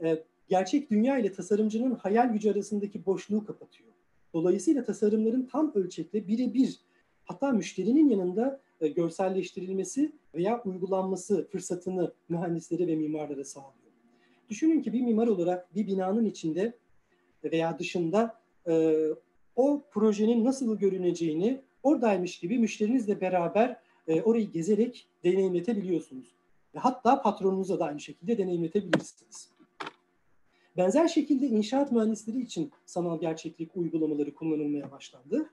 [0.02, 3.90] e, gerçek dünya ile tasarımcının hayal gücü arasındaki boşluğu kapatıyor.
[4.34, 6.80] Dolayısıyla tasarımların tam ölçekle birebir
[7.24, 13.72] hatta müşterinin yanında e, görselleştirilmesi veya uygulanması fırsatını mühendislere ve mimarlara sağlıyor.
[14.48, 16.78] Düşünün ki bir mimar olarak bir binanın içinde
[17.44, 18.94] veya dışında e,
[19.56, 23.76] o projenin nasıl görüneceğini oradaymış gibi müşterinizle beraber
[24.08, 26.34] e, orayı gezerek deneyimletebiliyorsunuz.
[26.74, 29.50] Ve hatta patronunuza da aynı şekilde deneyimletebilirsiniz.
[30.76, 35.50] Benzer şekilde inşaat mühendisleri için sanal gerçeklik uygulamaları kullanılmaya başlandı.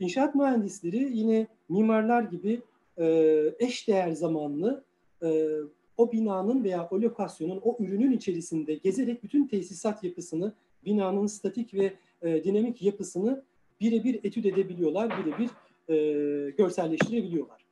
[0.00, 2.60] İnşaat mühendisleri yine mimarlar gibi
[2.98, 4.84] e, eş değer zamanlı
[5.22, 5.48] e,
[5.96, 10.52] o binanın veya o lokasyonun, o ürünün içerisinde gezerek bütün tesisat yapısını,
[10.84, 13.42] binanın statik ve e, dinamik yapısını
[13.80, 15.50] birebir etüt edebiliyorlar, birebir
[15.88, 17.62] e, görselleştirebiliyorlar.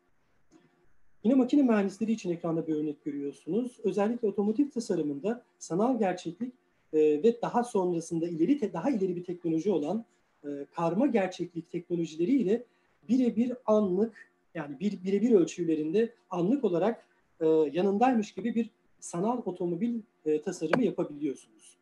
[1.24, 3.78] Yine makine mühendisleri için ekranda bir örnek görüyorsunuz.
[3.84, 6.54] Özellikle otomotiv tasarımında sanal gerçeklik
[6.92, 10.04] e, ve daha sonrasında ileri daha ileri bir teknoloji olan
[10.44, 12.64] e, karma gerçeklik teknolojileriyle
[13.10, 17.06] birebir anlık yani bir birebir ölçülerinde anlık olarak
[17.40, 18.70] e, yanındaymış gibi bir
[19.00, 21.76] sanal otomobil e, tasarımı yapabiliyorsunuz.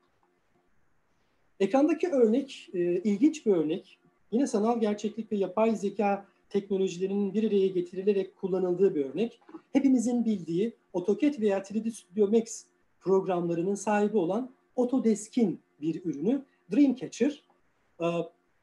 [1.61, 3.99] Ekrandaki örnek e, ilginç bir örnek.
[4.33, 9.41] Yine sanal gerçeklik ve yapay zeka teknolojilerinin bir araya getirilerek kullanıldığı bir örnek.
[9.73, 12.65] Hepimizin bildiği AutoCAD veya 3D Studio Max
[13.01, 17.43] programlarının sahibi olan Autodesk'in bir ürünü Dreamcatcher.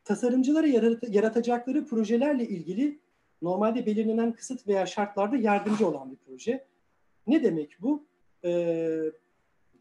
[0.06, 0.68] Tasarımcılara
[1.08, 3.00] yaratacakları projelerle ilgili
[3.42, 6.66] normalde belirlenen kısıt veya şartlarda yardımcı olan bir proje.
[7.28, 8.04] Ne demek bu?
[8.44, 9.12] Ee,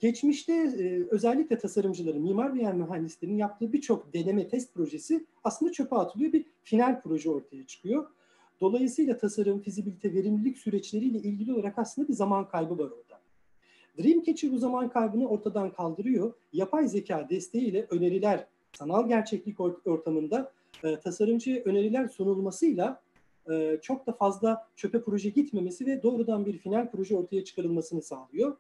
[0.01, 6.33] geçmişte e, özellikle tasarımcıların, mimar veya mühendislerin yaptığı birçok deneme test projesi aslında çöpe atılıyor.
[6.33, 8.07] Bir final proje ortaya çıkıyor.
[8.61, 13.21] Dolayısıyla tasarım, fizibilite, verimlilik süreçleriyle ilgili olarak aslında bir zaman kaybı var orada.
[13.99, 16.33] Dreamcatcher bu zaman kaybını ortadan kaldırıyor.
[16.53, 20.53] Yapay zeka desteğiyle öneriler, sanal gerçeklik ortamında
[20.85, 23.03] e, tasarımcıya öneriler sunulmasıyla
[23.51, 28.57] e, çok da fazla çöpe proje gitmemesi ve doğrudan bir final proje ortaya çıkarılmasını sağlıyor.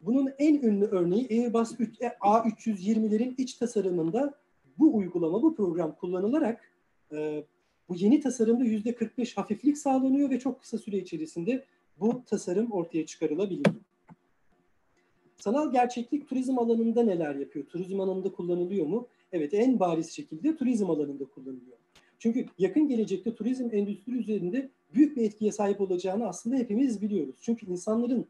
[0.00, 1.72] Bunun en ünlü örneği Airbus
[2.20, 4.34] A320'lerin iç tasarımında
[4.78, 6.72] bu uygulama, bu program kullanılarak
[7.12, 7.44] e,
[7.88, 11.64] bu yeni tasarımda yüzde 45 hafiflik sağlanıyor ve çok kısa süre içerisinde
[12.00, 13.74] bu tasarım ortaya çıkarılabiliyor.
[15.40, 17.66] Sanal gerçeklik turizm alanında neler yapıyor?
[17.66, 19.06] Turizm alanında kullanılıyor mu?
[19.32, 21.76] Evet en bariz şekilde turizm alanında kullanılıyor.
[22.18, 27.36] Çünkü yakın gelecekte turizm endüstri üzerinde büyük bir etkiye sahip olacağını aslında hepimiz biliyoruz.
[27.40, 28.26] Çünkü insanların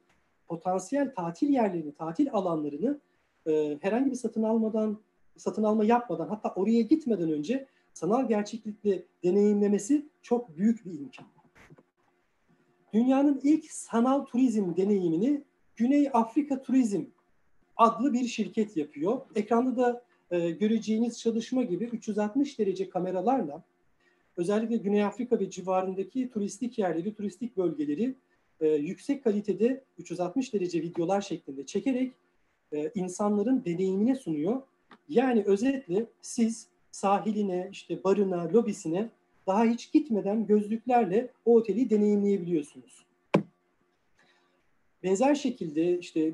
[0.48, 3.00] potansiyel tatil yerlerini, tatil alanlarını
[3.46, 4.98] e, herhangi bir satın almadan,
[5.36, 11.26] satın alma yapmadan hatta oraya gitmeden önce sanal gerçeklikle deneyimlemesi çok büyük bir imkan.
[12.92, 15.44] Dünyanın ilk sanal turizm deneyimini
[15.80, 17.04] Güney Afrika Turizm
[17.76, 19.20] adlı bir şirket yapıyor.
[19.34, 23.62] Ekranda da e, göreceğiniz çalışma gibi 360 derece kameralarla
[24.36, 28.14] özellikle Güney Afrika ve civarındaki turistik yerleri, turistik bölgeleri
[28.60, 32.12] e, yüksek kalitede 360 derece videolar şeklinde çekerek
[32.72, 34.62] e, insanların deneyimine sunuyor.
[35.08, 39.08] Yani özetle siz sahiline, işte barına, lobisine
[39.46, 43.09] daha hiç gitmeden gözlüklerle o oteli deneyimleyebiliyorsunuz.
[45.02, 46.32] Benzer şekilde işte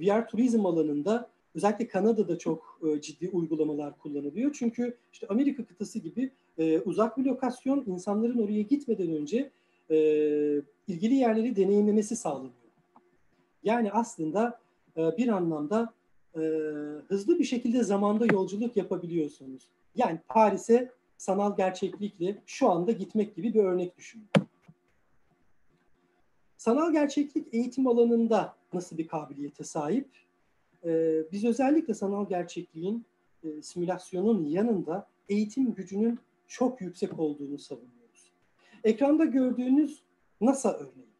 [0.00, 4.52] VR turizm alanında özellikle Kanada'da çok ciddi uygulamalar kullanılıyor.
[4.58, 6.30] Çünkü işte Amerika kıtası gibi
[6.84, 9.50] uzak bir lokasyon insanların oraya gitmeden önce
[10.88, 12.52] ilgili yerleri deneyimlemesi sağlanıyor.
[13.64, 14.60] Yani aslında
[14.96, 15.92] bir anlamda
[17.08, 19.68] hızlı bir şekilde zamanda yolculuk yapabiliyorsunuz.
[19.96, 24.26] Yani Paris'e sanal gerçeklikle şu anda gitmek gibi bir örnek düşünün.
[26.60, 30.08] Sanal gerçeklik eğitim alanında nasıl bir kabiliyete sahip?
[30.84, 33.04] Ee, biz özellikle sanal gerçekliğin
[33.44, 38.32] e, simülasyonun yanında eğitim gücünün çok yüksek olduğunu savunuyoruz.
[38.84, 40.02] Ekranda gördüğünüz
[40.40, 41.10] NASA örneği.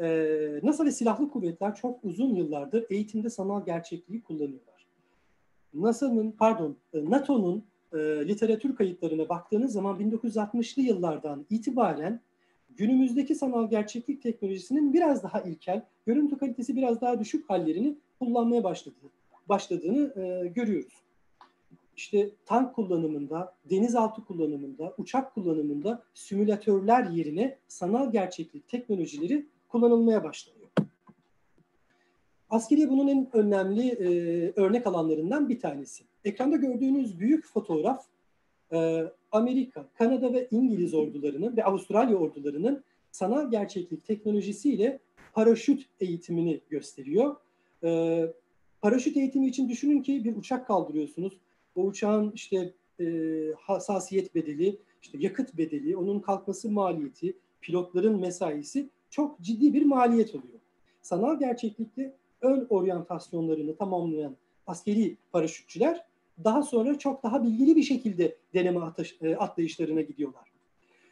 [0.00, 4.86] Ee, NASA ve silahlı kuvvetler çok uzun yıllardır eğitimde sanal gerçekliği kullanıyorlar.
[5.74, 7.98] NASA'nın, pardon, e, NATO'nun e,
[8.28, 12.20] literatür kayıtlarına baktığınız zaman 1960'lı yıllardan itibaren
[12.76, 18.96] günümüzdeki sanal gerçeklik teknolojisinin biraz daha ilkel, görüntü kalitesi biraz daha düşük hallerini kullanmaya başladı,
[19.48, 21.02] başladığını e, görüyoruz.
[21.96, 30.68] İşte tank kullanımında, denizaltı kullanımında, uçak kullanımında simülatörler yerine sanal gerçeklik teknolojileri kullanılmaya başlanıyor.
[32.50, 34.08] Askeri bunun en önemli e,
[34.56, 36.04] örnek alanlarından bir tanesi.
[36.24, 38.06] Ekranda gördüğünüz büyük fotoğraf
[38.72, 44.98] e, Amerika, Kanada ve İngiliz ordularının ve Avustralya ordularının sanal gerçeklik teknolojisiyle
[45.32, 47.36] paraşüt eğitimini gösteriyor.
[47.84, 48.22] E,
[48.80, 51.32] paraşüt eğitimi için düşünün ki bir uçak kaldırıyorsunuz.
[51.76, 53.04] O uçağın işte e,
[53.58, 60.58] hassasiyet bedeli, işte yakıt bedeli, onun kalkması maliyeti, pilotların mesaisi çok ciddi bir maliyet oluyor.
[61.02, 64.36] Sanal gerçeklikte ön oryantasyonlarını tamamlayan
[64.66, 66.04] askeri paraşütçüler
[66.44, 68.80] daha sonra çok daha bilgili bir şekilde deneme
[69.22, 70.52] e, atlayışlarına gidiyorlar.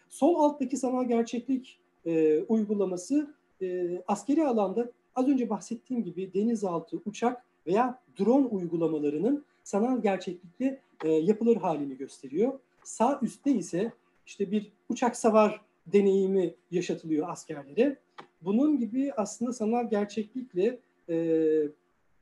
[0.09, 7.45] Sol alttaki sanal gerçeklik e, uygulaması e, askeri alanda az önce bahsettiğim gibi denizaltı, uçak
[7.67, 12.59] veya drone uygulamalarının sanal gerçeklikle e, yapılır halini gösteriyor.
[12.85, 13.93] Sağ üstte ise
[14.27, 17.97] işte bir uçak savar deneyimi yaşatılıyor askerlere.
[18.43, 21.17] Bunun gibi aslında sanal gerçeklikle e,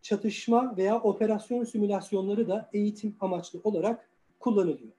[0.03, 4.09] çatışma veya operasyon simülasyonları da eğitim amaçlı olarak
[4.41, 4.93] kullanılıyor.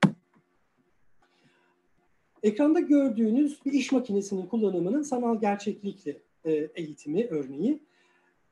[2.43, 7.79] Ekranda gördüğünüz bir iş makinesinin kullanımının sanal gerçeklikle e, eğitimi örneği.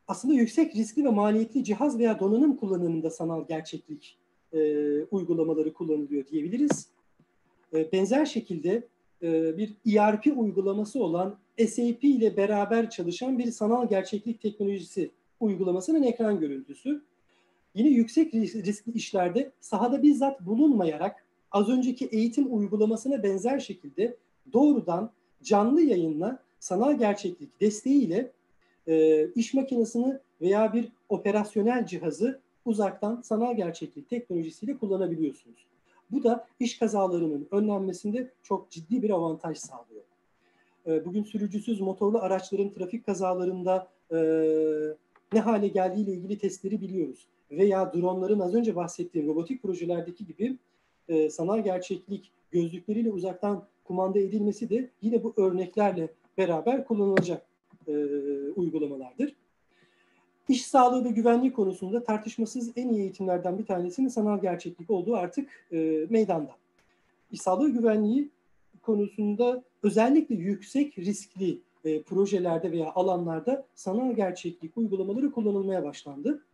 [0.08, 4.18] Aslında yüksek riskli ve maliyetli cihaz veya donanım kullanımında sanal gerçeklik
[4.54, 4.60] e,
[5.04, 6.88] uygulamaları kullanılıyor diyebiliriz.
[7.74, 8.88] E, benzer şekilde
[9.24, 15.12] e, bir ERP uygulaması olan SAP ile beraber çalışan bir sanal gerçeklik teknolojisi
[15.42, 17.02] uygulamasının ekran görüntüsü.
[17.76, 24.16] Yine yüksek riskli işlerde sahada bizzat bulunmayarak az önceki eğitim uygulamasına benzer şekilde
[24.54, 25.12] doğrudan
[25.44, 28.32] canlı yayınla sanal gerçeklik desteğiyle
[28.88, 35.66] e, iş makinesini veya bir operasyonel cihazı uzaktan sanal gerçeklik teknolojisiyle kullanabiliyorsunuz.
[36.12, 40.04] Bu da iş kazalarının önlenmesinde çok ciddi bir avantaj sağlıyor.
[40.88, 44.18] E, bugün sürücüsüz motorlu araçların trafik kazalarında e,
[45.34, 47.28] ne hale geldiği ile ilgili testleri biliyoruz.
[47.52, 50.58] Veya dronların az önce bahsettiğim robotik projelerdeki gibi
[51.08, 57.46] e, sanal gerçeklik gözlükleriyle uzaktan kumanda edilmesi de yine bu örneklerle beraber kullanılacak
[57.88, 57.94] e,
[58.56, 59.36] uygulamalardır.
[60.50, 65.66] İş sağlığı ve güvenliği konusunda tartışmasız en iyi eğitimlerden bir tanesinin sanal gerçeklik olduğu artık
[65.72, 66.56] e, meydanda.
[67.32, 68.30] İş sağlığı güvenliği
[68.82, 76.46] konusunda özellikle yüksek riskli e, projelerde veya alanlarda sanal gerçeklik uygulamaları kullanılmaya başlandı.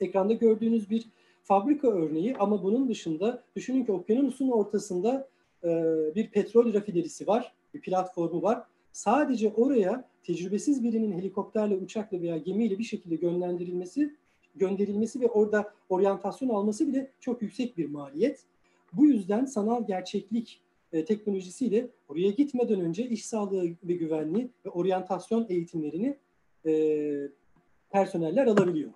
[0.00, 1.08] Ekranda gördüğünüz bir
[1.42, 5.28] fabrika örneği ama bunun dışında düşünün ki okyanusun ortasında
[5.64, 5.68] e,
[6.14, 8.64] bir petrol rafinerisi var, bir platformu var.
[8.92, 14.14] Sadece oraya tecrübesiz birinin helikopterle, uçakla veya gemiyle bir şekilde gönderilmesi,
[14.56, 18.44] gönderilmesi ve orada oryantasyon alması bile çok yüksek bir maliyet.
[18.92, 20.60] Bu yüzden sanal gerçeklik
[20.92, 26.16] e, teknolojisiyle oraya gitmeden önce iş sağlığı ve güvenliği ve oryantasyon eğitimlerini
[26.66, 26.72] e,
[27.90, 28.90] personeller alabiliyor.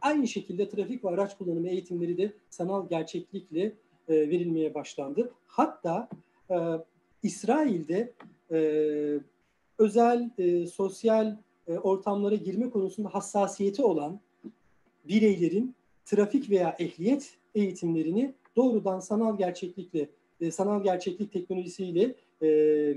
[0.00, 3.62] Aynı şekilde trafik ve araç kullanımı eğitimleri de sanal gerçeklikle
[4.08, 5.32] e, verilmeye başlandı.
[5.46, 6.08] Hatta
[6.50, 6.56] e,
[7.22, 8.12] İsrail'de
[8.50, 8.58] e,
[9.78, 11.36] özel e, sosyal
[11.68, 14.20] e, ortamlara girme konusunda hassasiyeti olan
[15.04, 15.74] bireylerin
[16.04, 20.08] trafik veya ehliyet eğitimlerini doğrudan sanal gerçeklikle
[20.40, 22.02] e, sanal gerçeklik teknolojisiyle
[22.42, 22.48] e,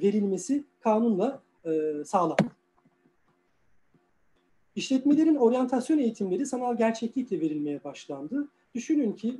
[0.02, 2.58] verilmesi kanunla e, sağlandı.
[4.76, 8.48] İşletmelerin oryantasyon eğitimleri sanal gerçeklikle verilmeye başlandı.
[8.76, 9.38] Düşünün ki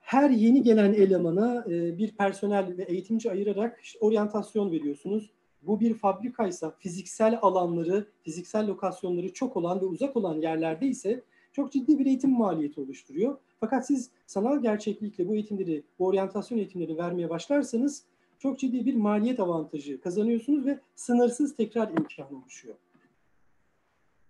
[0.00, 5.30] her yeni gelen elemana e, bir personel ve eğitimci ayırarak işte oryantasyon veriyorsunuz.
[5.62, 11.22] Bu bir fabrikaysa fiziksel alanları, fiziksel lokasyonları çok olan ve uzak olan yerlerde ise
[11.52, 13.38] çok ciddi bir eğitim maliyeti oluşturuyor.
[13.60, 18.04] Fakat siz sanal gerçeklikle bu eğitimleri, bu oryantasyon eğitimleri vermeye başlarsanız
[18.38, 22.74] çok ciddi bir maliyet avantajı kazanıyorsunuz ve sınırsız tekrar imkanı oluşuyor.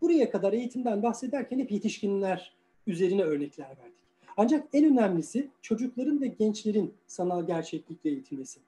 [0.01, 2.55] Buraya kadar eğitimden bahsederken hep yetişkinler
[2.87, 4.01] üzerine örnekler verdik.
[4.37, 8.61] Ancak en önemlisi çocukların ve gençlerin sanal gerçeklikle eğitilmesi.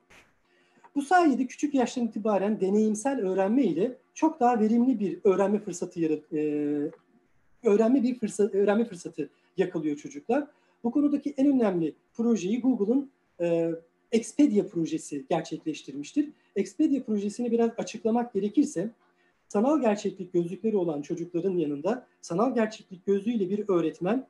[0.94, 6.32] Bu sayede küçük yaştan itibaren deneyimsel öğrenme ile çok daha verimli bir öğrenme fırsatı yarat,
[7.64, 10.46] öğrenme bir fırsat, öğrenme fırsatı yakalıyor çocuklar.
[10.84, 13.10] Bu konudaki en önemli projeyi Google'ın
[13.40, 13.70] e,
[14.12, 16.28] Expedia projesi gerçekleştirmiştir.
[16.56, 18.90] Expedia projesini biraz açıklamak gerekirse
[19.48, 24.26] sanal gerçeklik gözlükleri olan çocukların yanında sanal gerçeklik gözlüğüyle bir öğretmen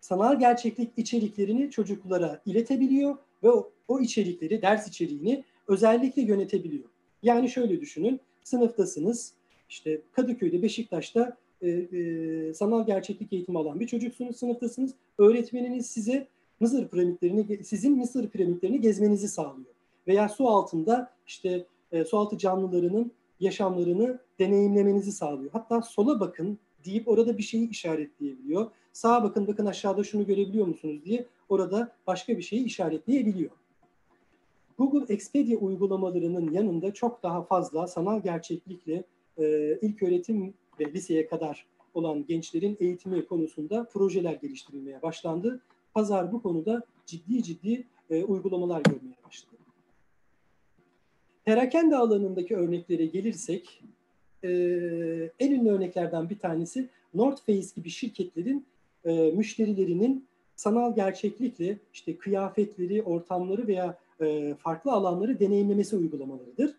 [0.00, 6.84] sanal gerçeklik içeriklerini çocuklara iletebiliyor ve o, o içerikleri, ders içeriğini özellikle yönetebiliyor.
[7.22, 9.32] Yani şöyle düşünün, sınıftasınız,
[9.68, 14.94] işte Kadıköy'de, Beşiktaş'ta e, e, sanal gerçeklik eğitimi alan bir çocuksunuz, sınıftasınız.
[15.18, 16.26] Öğretmeniniz size
[16.60, 19.74] Mısır piramitlerini, sizin Mısır piramitlerini gezmenizi sağlıyor.
[20.06, 25.50] Veya su altında işte e, su altı canlılarının yaşamlarını deneyimlemenizi sağlıyor.
[25.52, 28.70] Hatta sola bakın deyip orada bir şeyi işaretleyebiliyor.
[28.92, 33.50] Sağa bakın bakın aşağıda şunu görebiliyor musunuz diye orada başka bir şeyi işaretleyebiliyor.
[34.78, 39.04] Google Expedia uygulamalarının yanında çok daha fazla sanal gerçeklikle
[39.38, 45.60] e, ilk öğretim ve liseye kadar olan gençlerin eğitimi konusunda projeler geliştirilmeye başlandı.
[45.94, 49.56] Pazar bu konuda ciddi ciddi e, uygulamalar görmeye başladı.
[51.44, 53.82] Perakende alanındaki örneklere gelirsek,
[54.44, 54.48] e,
[55.38, 58.66] en ünlü örneklerden bir tanesi North Face gibi şirketlerin
[59.04, 66.74] e, müşterilerinin sanal gerçeklikle işte kıyafetleri, ortamları veya e, farklı alanları deneyimlemesi uygulamalarıdır.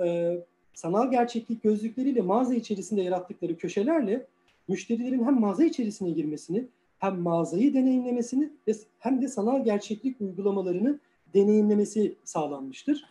[0.00, 0.38] E,
[0.74, 4.26] sanal gerçeklik gözlükleriyle mağaza içerisinde yarattıkları köşelerle
[4.68, 6.64] müşterilerin hem mağaza içerisine girmesini
[6.98, 8.50] hem mağazayı deneyimlemesini
[8.98, 10.98] hem de sanal gerçeklik uygulamalarını
[11.34, 13.04] deneyimlemesi sağlanmıştır.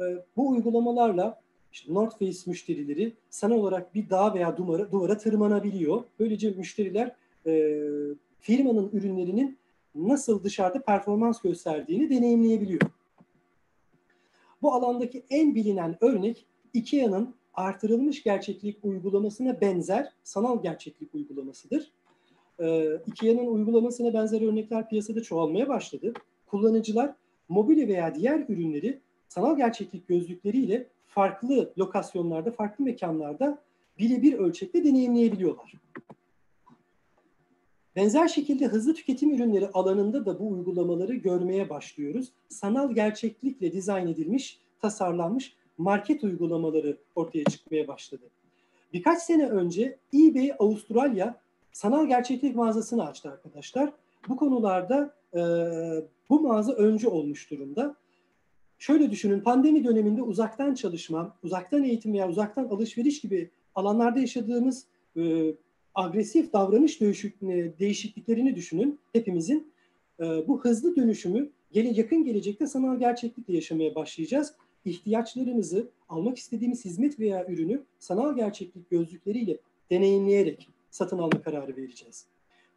[0.00, 0.04] E,
[0.36, 1.40] bu uygulamalarla
[1.72, 6.04] işte North Face müşterileri sanal olarak bir dağ veya duvara, duvara tırmanabiliyor.
[6.18, 7.16] Böylece müşteriler
[7.46, 7.80] e,
[8.40, 9.58] firmanın ürünlerinin
[9.94, 12.80] nasıl dışarıda performans gösterdiğini deneyimleyebiliyor.
[14.62, 21.90] Bu alandaki en bilinen örnek IKEA'nın artırılmış gerçeklik uygulamasına benzer sanal gerçeklik uygulamasıdır.
[22.60, 26.12] Ee, IKEA'nın uygulamasına benzer örnekler piyasada çoğalmaya başladı.
[26.46, 27.14] Kullanıcılar
[27.48, 33.58] mobilya veya diğer ürünleri sanal gerçeklik gözlükleriyle farklı lokasyonlarda, farklı mekanlarda
[33.98, 35.74] birebir ölçekte deneyimleyebiliyorlar.
[37.96, 42.32] Benzer şekilde hızlı tüketim ürünleri alanında da bu uygulamaları görmeye başlıyoruz.
[42.48, 48.22] Sanal gerçeklikle dizayn edilmiş, tasarlanmış market uygulamaları ortaya çıkmaya başladı.
[48.92, 51.40] Birkaç sene önce eBay Avustralya
[51.72, 53.92] sanal gerçeklik mağazasını açtı arkadaşlar.
[54.28, 55.40] Bu konularda e,
[56.30, 57.96] bu mağaza öncü olmuş durumda.
[58.78, 65.54] Şöyle düşünün pandemi döneminde uzaktan çalışma, uzaktan eğitim veya uzaktan alışveriş gibi alanlarda yaşadığımız e,
[65.94, 67.00] agresif davranış
[67.80, 69.72] değişikliklerini düşünün hepimizin.
[70.20, 74.54] E, bu hızlı dönüşümü gele, yakın gelecekte sanal gerçeklikle yaşamaya başlayacağız.
[74.84, 79.58] İhtiyaçlarımızı, almak istediğimiz hizmet veya ürünü sanal gerçeklik gözlükleriyle
[79.90, 82.26] deneyimleyerek satın alma kararı vereceğiz.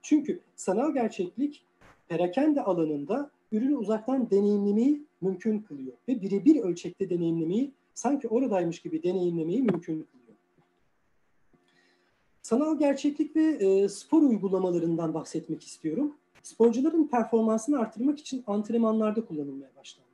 [0.02, 1.64] Çünkü sanal gerçeklik
[2.08, 9.62] perakende alanında ürünü uzaktan deneyimlemeyi mümkün kılıyor ve birebir ölçekte deneyimlemeyi sanki oradaymış gibi deneyimlemeyi
[9.62, 10.18] mümkün kılıyor.
[12.42, 16.16] Sanal gerçeklik ve e, spor uygulamalarından bahsetmek istiyorum.
[16.44, 20.08] Sporcuların performansını artırmak için antrenmanlarda kullanılmaya başlandı.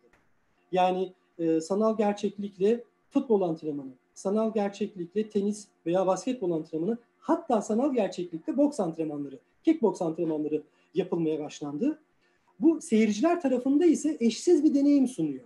[0.71, 8.57] Yani e, sanal gerçeklikle futbol antrenmanı, sanal gerçeklikle tenis veya basketbol antrenmanı, hatta sanal gerçeklikle
[8.57, 10.63] boks antrenmanları, kickboks antrenmanları
[10.93, 11.99] yapılmaya başlandı.
[12.59, 15.45] Bu seyirciler tarafında ise eşsiz bir deneyim sunuyor.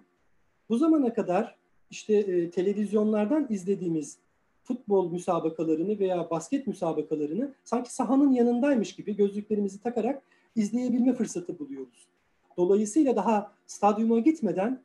[0.70, 1.56] Bu zamana kadar
[1.90, 4.18] işte e, televizyonlardan izlediğimiz
[4.64, 10.24] futbol müsabakalarını veya basket müsabakalarını sanki sahanın yanındaymış gibi gözlüklerimizi takarak
[10.56, 12.08] izleyebilme fırsatı buluyoruz.
[12.58, 14.82] Dolayısıyla daha stadyuma gitmeden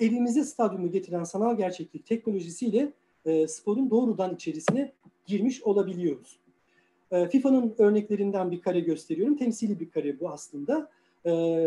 [0.00, 2.92] evimize stadyumu getiren sanal gerçeklik teknolojisiyle
[3.26, 4.92] e, sporun doğrudan içerisine
[5.26, 6.38] girmiş olabiliyoruz.
[7.10, 9.36] E, FIFA'nın örneklerinden bir kare gösteriyorum.
[9.36, 10.90] Temsili bir kare bu aslında.
[11.26, 11.62] E,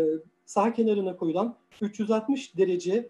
[0.46, 3.08] saha kenarına koyulan 360 derece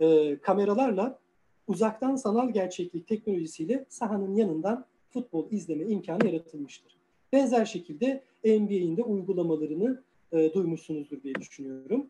[0.00, 1.18] e, kameralarla
[1.66, 6.96] uzaktan sanal gerçeklik teknolojisiyle sahanın yanından futbol izleme imkanı yaratılmıştır.
[7.32, 10.02] Benzer şekilde NBA'in de uygulamalarını
[10.32, 12.06] e, duymuşsunuzdur diye düşünüyorum.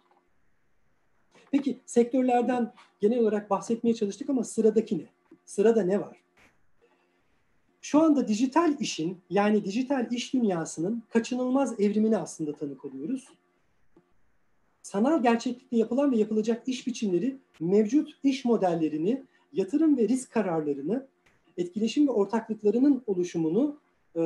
[1.53, 5.07] Peki sektörlerden genel olarak bahsetmeye çalıştık ama sıradaki ne?
[5.45, 6.23] Sırada ne var?
[7.81, 13.29] Şu anda dijital işin yani dijital iş dünyasının kaçınılmaz evrimine aslında tanık oluyoruz.
[14.83, 19.23] Sanal gerçeklikle yapılan ve yapılacak iş biçimleri mevcut iş modellerini
[19.53, 21.07] yatırım ve risk kararlarını,
[21.57, 23.79] etkileşim ve ortaklıklarının oluşumunu
[24.17, 24.21] e,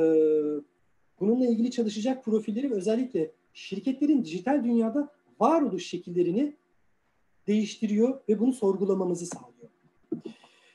[1.19, 5.09] bununla ilgili çalışacak profilleri ve özellikle şirketlerin dijital dünyada
[5.39, 6.53] varoluş şekillerini
[7.47, 9.69] değiştiriyor ve bunu sorgulamamızı sağlıyor.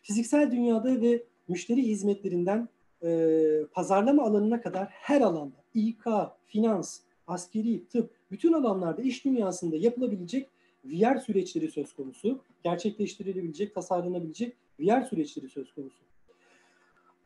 [0.03, 2.69] Fiziksel dünyada ve müşteri hizmetlerinden
[3.03, 3.39] e,
[3.73, 6.05] pazarlama alanına kadar her alanda İK,
[6.47, 10.49] finans, askeri, tıp, bütün alanlarda iş dünyasında yapılabilecek
[10.85, 12.41] VR süreçleri söz konusu.
[12.65, 16.03] Gerçekleştirilebilecek, tasarlanabilecek VR süreçleri söz konusu.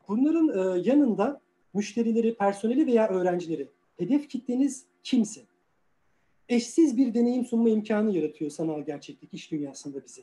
[0.09, 1.40] Bunların e, yanında
[1.74, 3.68] müşterileri, personeli veya öğrencileri,
[3.99, 5.40] hedef kitleniz kimse?
[6.49, 10.22] Eşsiz bir deneyim sunma imkanı yaratıyor sanal gerçeklik iş dünyasında bize.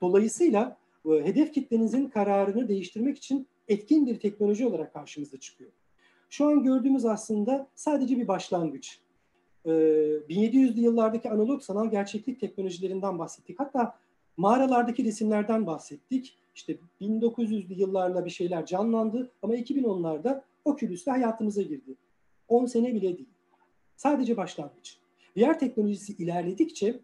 [0.00, 5.70] Dolayısıyla e, hedef kitlenizin kararını değiştirmek için etkin bir teknoloji olarak karşımıza çıkıyor.
[6.30, 9.00] Şu an gördüğümüz aslında sadece bir başlangıç.
[9.66, 13.60] 1700'lü ee, yıllardaki analog sanal gerçeklik teknolojilerinden bahsettik.
[13.60, 13.98] Hatta
[14.36, 16.38] mağaralardaki resimlerden bahsettik.
[16.54, 21.96] İşte 1900'lü yıllarla bir şeyler canlandı ama 2010'larda Oculus'la hayatımıza girdi.
[22.48, 23.28] 10 sene bile değil.
[23.96, 24.98] Sadece başlangıç.
[25.38, 27.00] VR teknolojisi ilerledikçe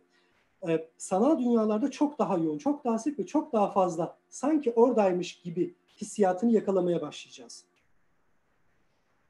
[0.68, 5.41] e, sanal dünyalarda çok daha yoğun, çok daha sık ve çok daha fazla sanki oradaymış
[5.41, 7.64] gibi hissiyatını yakalamaya başlayacağız.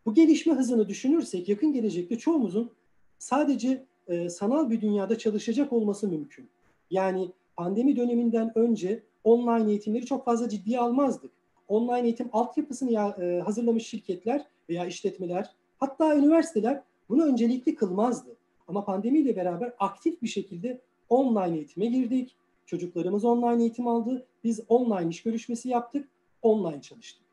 [0.06, 2.70] Bu gelişme hızını düşünürsek yakın gelecekte çoğumuzun
[3.18, 6.48] sadece e, sanal bir dünyada çalışacak olması mümkün.
[6.90, 11.30] Yani pandemi döneminden önce online eğitimleri çok fazla ciddiye almazdık.
[11.68, 18.36] Online eğitim altyapısını ya, e, hazırlamış şirketler veya işletmeler, hatta üniversiteler bunu öncelikli kılmazdı.
[18.68, 22.36] Ama pandemiyle beraber aktif bir şekilde online eğitime girdik.
[22.66, 24.26] Çocuklarımız online eğitim aldı.
[24.44, 26.08] Biz online iş görüşmesi yaptık.
[26.42, 27.24] Online çalıştık.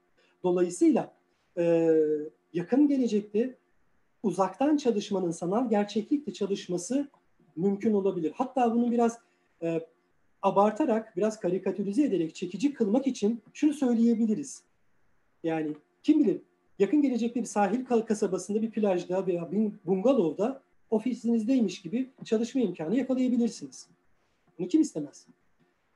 [0.44, 1.14] Dolayısıyla
[1.58, 1.94] e,
[2.54, 3.56] yakın gelecekte
[4.24, 7.08] uzaktan çalışmanın sanal gerçeklikle çalışması
[7.56, 8.32] mümkün olabilir.
[8.36, 9.18] Hatta bunu biraz
[9.62, 9.82] e,
[10.42, 14.64] abartarak, biraz karikatürize ederek çekici kılmak için şunu söyleyebiliriz.
[15.44, 16.42] Yani kim bilir
[16.80, 20.62] yakın gelecekte bir sahil kasabasında bir plajda veya bir bungalovda
[20.92, 23.88] ofisinizdeymiş gibi çalışma imkanı yakalayabilirsiniz.
[24.60, 25.28] Bunu kim istemez?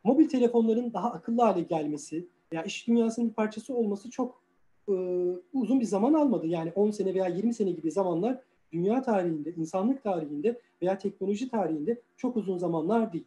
[0.04, 4.42] Mobil telefonların daha akıllı hale gelmesi veya iş dünyasının bir parçası olması çok
[4.90, 4.94] e,
[5.54, 6.48] uzun bir zaman almadı.
[6.48, 8.42] Yani 10 sene veya 20 sene gibi zamanlar
[8.72, 13.26] dünya tarihinde, insanlık tarihinde veya teknoloji tarihinde çok uzun zamanlar değil.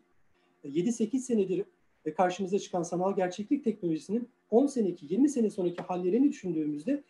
[0.64, 1.64] 7-8 e, senedir
[2.04, 7.02] e, karşımıza çıkan sanal gerçeklik teknolojisinin 10 seneki, 20 sene sonraki hallerini düşündüğümüzde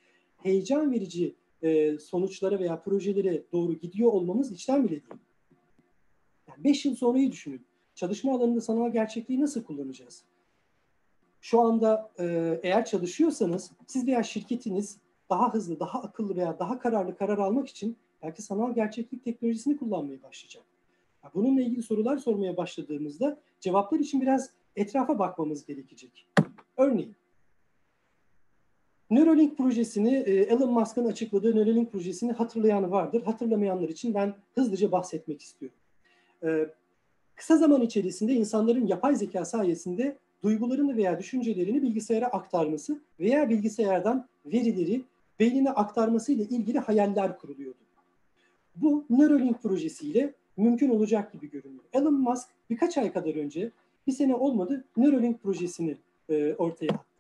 [0.43, 5.21] heyecan verici e, sonuçlara veya projelere doğru gidiyor olmamız içten bile değil.
[6.49, 7.67] Yani 5 yıl sonrayı düşünün.
[7.95, 10.25] Çalışma alanında sanal gerçekliği nasıl kullanacağız?
[11.41, 14.99] şu anda e, eğer çalışıyorsanız siz veya şirketiniz
[15.31, 20.23] daha hızlı, daha akıllı veya daha kararlı karar almak için belki sanal gerçeklik teknolojisini kullanmaya
[20.23, 20.65] başlayacak.
[21.35, 26.27] Bununla ilgili sorular sormaya başladığımızda cevaplar için biraz etrafa bakmamız gerekecek.
[26.77, 27.15] Örneğin
[29.11, 33.23] Neuralink projesini, e, Elon Musk'ın açıkladığı Neuralink projesini hatırlayan vardır.
[33.23, 35.79] Hatırlamayanlar için ben hızlıca bahsetmek istiyorum.
[36.43, 36.67] E,
[37.35, 45.03] kısa zaman içerisinde insanların yapay zeka sayesinde duygularını veya düşüncelerini bilgisayara aktarması veya bilgisayardan verileri
[45.41, 47.79] beynine aktarması ile ilgili hayaller kuruluyordu.
[48.77, 51.85] Bu Neuralink projesiyle mümkün olacak gibi görünüyor.
[51.93, 53.71] Elon Musk birkaç ay kadar önce,
[54.07, 55.97] bir sene olmadı, Neuralink projesini
[56.29, 57.18] e, ortaya attı.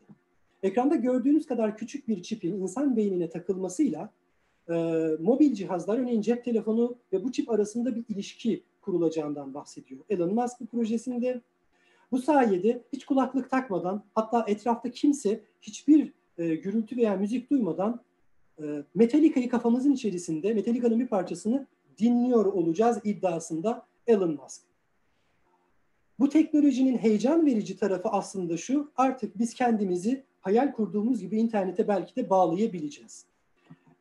[0.62, 4.10] Ekranda gördüğünüz kadar küçük bir çipin insan beynine takılmasıyla
[4.68, 4.74] e,
[5.20, 10.00] mobil cihazlar, örneğin cep telefonu ve bu çip arasında bir ilişki kurulacağından bahsediyor.
[10.10, 11.40] Elon Musk bu projesinde
[12.12, 18.00] bu sayede hiç kulaklık takmadan hatta etrafta kimse hiçbir e, gürültü veya müzik duymadan
[18.62, 21.66] e, Metallica'yı kafamızın içerisinde Metallica'nın bir parçasını
[21.98, 24.62] dinliyor olacağız iddiasında Elon Musk.
[26.18, 32.16] Bu teknolojinin heyecan verici tarafı aslında şu, artık biz kendimizi hayal kurduğumuz gibi internete belki
[32.16, 33.24] de bağlayabileceğiz.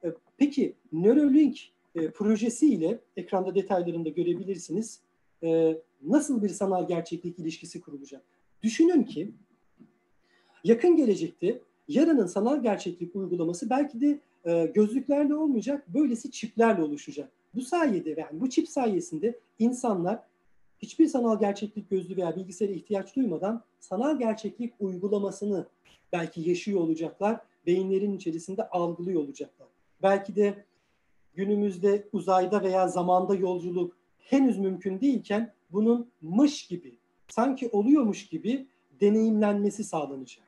[0.03, 1.59] E, peki Neuralink
[1.95, 4.99] e, projesiyle ekranda detaylarını da görebilirsiniz.
[5.43, 8.21] E, nasıl bir sanal gerçeklik ilişkisi kurulacak?
[8.63, 9.31] Düşünün ki
[10.63, 14.19] yakın gelecekte yarının sanal gerçeklik uygulaması belki de
[14.73, 17.31] gözlüklerle olmayacak, böylesi çiplerle oluşacak.
[17.55, 20.23] Bu sayede yani bu çip sayesinde insanlar
[20.79, 25.67] hiçbir sanal gerçeklik gözlüğü veya bilgisayara ihtiyaç duymadan sanal gerçeklik uygulamasını
[26.13, 29.67] belki yaşıyor olacaklar, beyinlerin içerisinde algılıyor olacaklar.
[30.03, 30.65] Belki de
[31.33, 36.97] günümüzde uzayda veya zamanda yolculuk henüz mümkün değilken bunun mış gibi,
[37.27, 38.67] sanki oluyormuş gibi
[39.01, 40.43] deneyimlenmesi sağlanacak.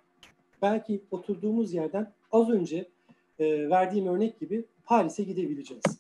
[0.61, 2.89] Belki oturduğumuz yerden az önce
[3.39, 5.98] e, verdiğim örnek gibi Paris'e gidebileceğiz.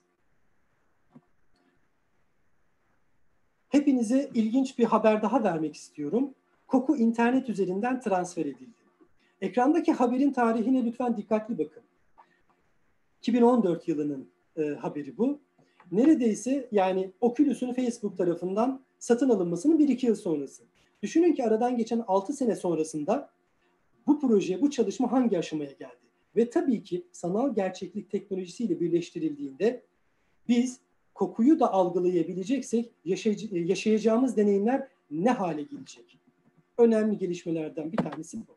[3.99, 6.33] Hepinize ilginç bir haber daha vermek istiyorum.
[6.67, 8.79] Koku internet üzerinden transfer edildi.
[9.41, 11.83] Ekrandaki haberin tarihine lütfen dikkatli bakın.
[13.19, 15.39] 2014 yılının e, haberi bu.
[15.91, 20.63] Neredeyse yani Oculus'un Facebook tarafından satın alınmasının 1-2 yıl sonrası.
[21.03, 23.29] Düşünün ki aradan geçen 6 sene sonrasında
[24.07, 26.07] bu proje, bu çalışma hangi aşamaya geldi?
[26.35, 29.83] Ve tabii ki sanal gerçeklik teknolojisiyle birleştirildiğinde
[30.47, 30.79] biz
[31.19, 32.91] kokuyu da algılayabileceksek
[33.65, 36.19] yaşayacağımız deneyimler ne hale gelecek?
[36.77, 38.55] Önemli gelişmelerden bir tanesi bu.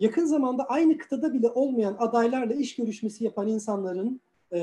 [0.00, 4.20] Yakın zamanda aynı kıtada bile olmayan adaylarla iş görüşmesi yapan insanların
[4.52, 4.60] e,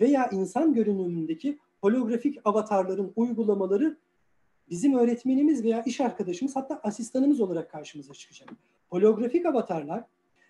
[0.00, 3.96] veya insan görünümündeki holografik avatarların uygulamaları
[4.70, 8.48] bizim öğretmenimiz veya iş arkadaşımız hatta asistanımız olarak karşımıza çıkacak.
[8.90, 10.04] Holografik avatarlar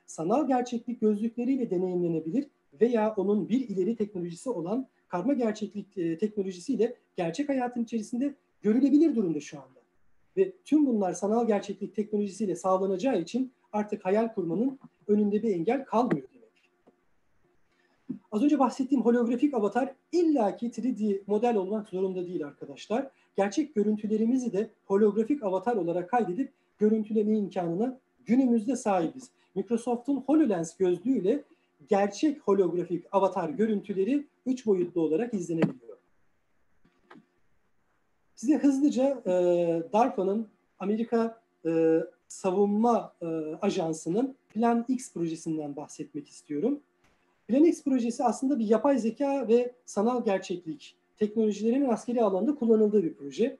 [0.07, 2.47] sanal gerçeklik gözlükleriyle deneyimlenebilir
[2.81, 9.41] veya onun bir ileri teknolojisi olan karma gerçeklik e, teknolojisiyle gerçek hayatın içerisinde görülebilir durumda
[9.41, 9.81] şu anda.
[10.37, 16.29] Ve tüm bunlar sanal gerçeklik teknolojisiyle sağlanacağı için artık hayal kurmanın önünde bir engel kalmıyor
[16.35, 16.71] demek.
[18.33, 23.11] Az önce bahsettiğim holografik avatar illaki 3D model olmak zorunda değil arkadaşlar.
[23.37, 29.31] Gerçek görüntülerimizi de holografik avatar olarak kaydedip görüntüleme imkanına günümüzde sahibiz.
[29.55, 31.45] Microsoft'un HoloLens gözlüğüyle
[31.89, 35.97] gerçek holografik avatar görüntüleri üç boyutlu olarak izlenebiliyor.
[38.35, 39.33] Size hızlıca e,
[39.93, 43.27] DARPA'nın Amerika e, Savunma e,
[43.63, 46.81] Ajansı'nın Plan X projesinden bahsetmek istiyorum.
[47.49, 53.15] Plan X projesi aslında bir yapay zeka ve sanal gerçeklik teknolojilerinin askeri alanda kullanıldığı bir
[53.15, 53.59] proje.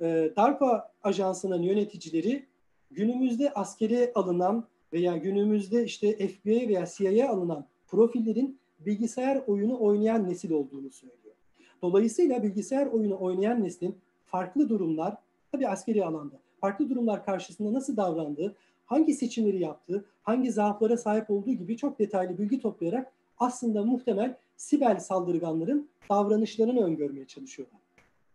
[0.00, 2.46] E, DARPA Ajansı'nın yöneticileri
[2.90, 10.50] günümüzde askeri alınan veya günümüzde işte FBI veya CIA alınan profillerin bilgisayar oyunu oynayan nesil
[10.50, 11.34] olduğunu söylüyor.
[11.82, 15.14] Dolayısıyla bilgisayar oyunu oynayan neslin farklı durumlar,
[15.52, 18.54] tabii askeri alanda, farklı durumlar karşısında nasıl davrandığı,
[18.86, 24.96] hangi seçimleri yaptığı, hangi zaaflara sahip olduğu gibi çok detaylı bilgi toplayarak aslında muhtemel siber
[24.96, 27.80] saldırganların davranışlarını öngörmeye çalışıyorlar.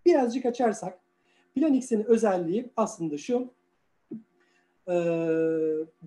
[0.05, 0.99] Birazcık açarsak,
[1.55, 3.47] Planix'in özelliği aslında şu,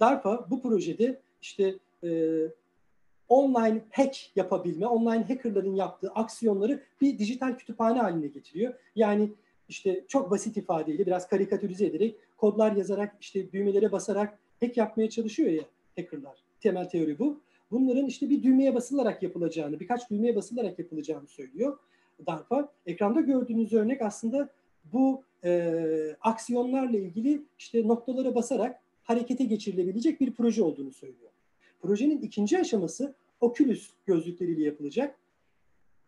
[0.00, 1.74] DARPA bu projede işte
[3.28, 8.74] online hack yapabilme, online hackerların yaptığı aksiyonları bir dijital kütüphane haline getiriyor.
[8.96, 9.30] Yani
[9.68, 15.50] işte çok basit ifadeyle biraz karikatürize ederek kodlar yazarak işte düğmelere basarak hack yapmaya çalışıyor
[15.50, 15.62] ya
[15.96, 16.38] hackerlar.
[16.60, 17.40] Temel teori bu.
[17.70, 21.78] Bunların işte bir düğmeye basılarak yapılacağını, birkaç düğmeye basılarak yapılacağını söylüyor
[22.26, 22.72] DARPA.
[22.86, 24.48] Ekranda gördüğünüz örnek aslında
[24.92, 31.27] bu e, aksiyonlarla ilgili işte noktalara basarak harekete geçirilebilecek bir proje olduğunu söylüyor.
[31.82, 35.18] Projenin ikinci aşaması Oculus gözlükleriyle yapılacak.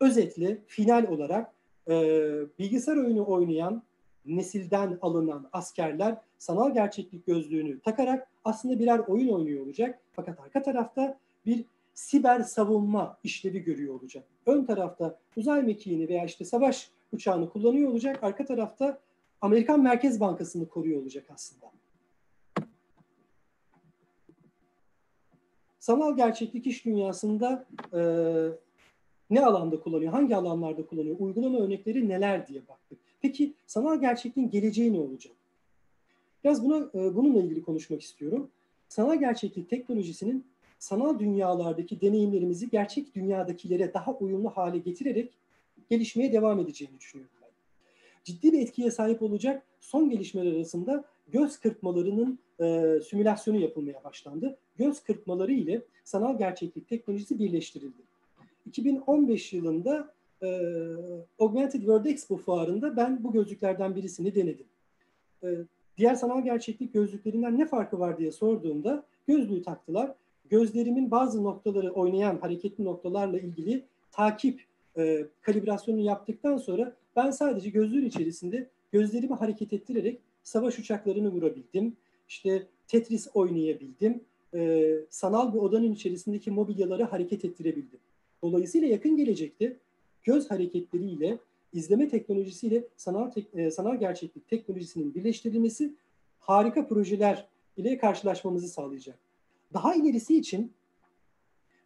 [0.00, 1.52] Özetle final olarak
[1.88, 1.94] e,
[2.58, 3.82] bilgisayar oyunu oynayan
[4.26, 9.98] nesilden alınan askerler sanal gerçeklik gözlüğünü takarak aslında birer oyun oynuyor olacak.
[10.12, 11.64] Fakat arka tarafta bir
[11.94, 14.24] siber savunma işlevi görüyor olacak.
[14.46, 18.18] Ön tarafta uzay mekiğini veya işte savaş uçağını kullanıyor olacak.
[18.22, 18.98] Arka tarafta
[19.40, 21.79] Amerikan Merkez Bankası'nı koruyor olacak aslında.
[25.90, 28.00] Sanal gerçeklik iş dünyasında e,
[29.30, 32.98] ne alanda kullanıyor, hangi alanlarda kullanıyor, uygulama örnekleri neler diye baktık.
[33.20, 35.32] Peki sanal gerçekliğin geleceği ne olacak?
[36.44, 38.50] Biraz buna, e, bununla ilgili konuşmak istiyorum.
[38.88, 40.44] Sanal gerçeklik teknolojisinin
[40.78, 45.32] sanal dünyalardaki deneyimlerimizi gerçek dünyadakilere daha uyumlu hale getirerek
[45.88, 47.50] gelişmeye devam edeceğini düşünüyorum ben.
[48.24, 54.56] Ciddi bir etkiye sahip olacak son gelişmeler arasında göz kırpmalarının e, simülasyonu yapılmaya başlandı.
[54.76, 58.02] Göz kırpmaları ile sanal gerçeklik teknolojisi birleştirildi.
[58.66, 60.48] 2015 yılında e,
[61.38, 64.66] Augmented World Expo fuarında ben bu gözlüklerden birisini denedim.
[65.44, 65.48] E,
[65.98, 70.14] diğer sanal gerçeklik gözlüklerinden ne farkı var diye sorduğumda gözlüğü taktılar.
[70.50, 74.60] Gözlerimin bazı noktaları oynayan hareketli noktalarla ilgili takip
[74.98, 81.96] e, kalibrasyonunu yaptıktan sonra ben sadece gözlüğün içerisinde gözlerimi hareket ettirerek savaş uçaklarını vurabildim.
[82.30, 84.20] İşte Tetris oynayabildim.
[84.54, 87.98] E, sanal bir odanın içerisindeki mobilyaları hareket ettirebildim.
[88.42, 89.76] Dolayısıyla yakın gelecekte
[90.22, 91.38] göz hareketleriyle
[91.72, 95.94] izleme teknolojisiyle sanal tek, e, sanal gerçeklik teknolojisinin birleştirilmesi
[96.40, 99.18] harika projeler ile karşılaşmamızı sağlayacak.
[99.74, 100.72] Daha ilerisi için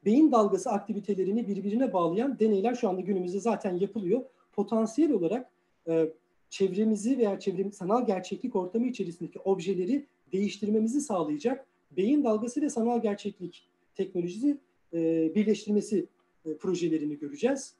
[0.04, 4.22] beyin dalgası aktivitelerini birbirine bağlayan deneyler şu anda günümüzde zaten yapılıyor.
[4.52, 5.50] Potansiyel olarak
[5.88, 6.08] e,
[6.50, 11.66] çevremizi veya çevrem, sanal gerçeklik ortamı içerisindeki objeleri değiştirmemizi sağlayacak
[11.96, 13.62] beyin dalgası ve sanal gerçeklik
[13.94, 14.58] teknolojisi
[14.92, 14.98] e,
[15.34, 16.06] birleştirmesi
[16.46, 17.74] e, projelerini göreceğiz.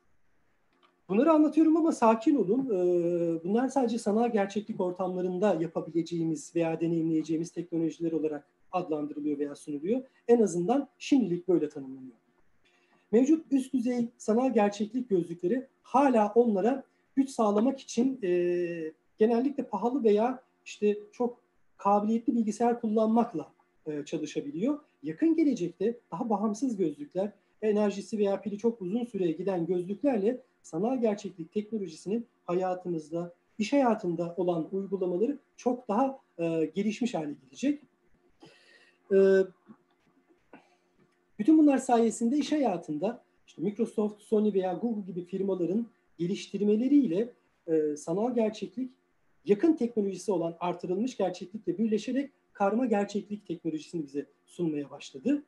[1.09, 2.61] Bunları anlatıyorum ama sakin olun.
[2.67, 10.03] E, bunlar sadece sanal gerçeklik ortamlarında yapabileceğimiz veya deneyimleyeceğimiz teknolojiler olarak adlandırılıyor veya sunuluyor.
[10.29, 12.17] En azından şimdilik böyle tanımlanıyor.
[13.13, 16.85] mevcut üst düzey sanal gerçeklik gözlükleri hala onlara
[17.17, 21.44] güç sağlamak için e, genellikle pahalı veya işte çok
[21.77, 23.53] kabiliyetli bilgisayar kullanmakla
[23.87, 24.79] e, çalışabiliyor.
[25.03, 31.53] Yakın gelecekte daha bağımsız gözlükler, enerjisi veya pili çok uzun süreye giden gözlüklerle sanal gerçeklik
[31.53, 37.83] teknolojisinin hayatımızda, iş hayatında olan uygulamaları çok daha e, gelişmiş hale gelecek.
[39.13, 39.17] E,
[41.39, 45.87] bütün bunlar sayesinde iş hayatında işte Microsoft, Sony veya Google gibi firmaların
[46.19, 47.33] geliştirmeleriyle
[47.97, 48.91] sanal gerçeklik
[49.45, 55.43] yakın teknolojisi olan artırılmış gerçeklikle birleşerek karma gerçeklik teknolojisini bize sunmaya başladı.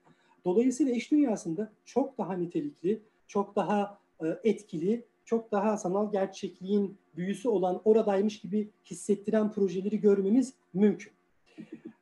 [0.45, 7.49] Dolayısıyla iş dünyasında çok daha nitelikli, çok daha e, etkili, çok daha sanal gerçekliğin büyüsü
[7.49, 11.13] olan oradaymış gibi hissettiren projeleri görmemiz mümkün.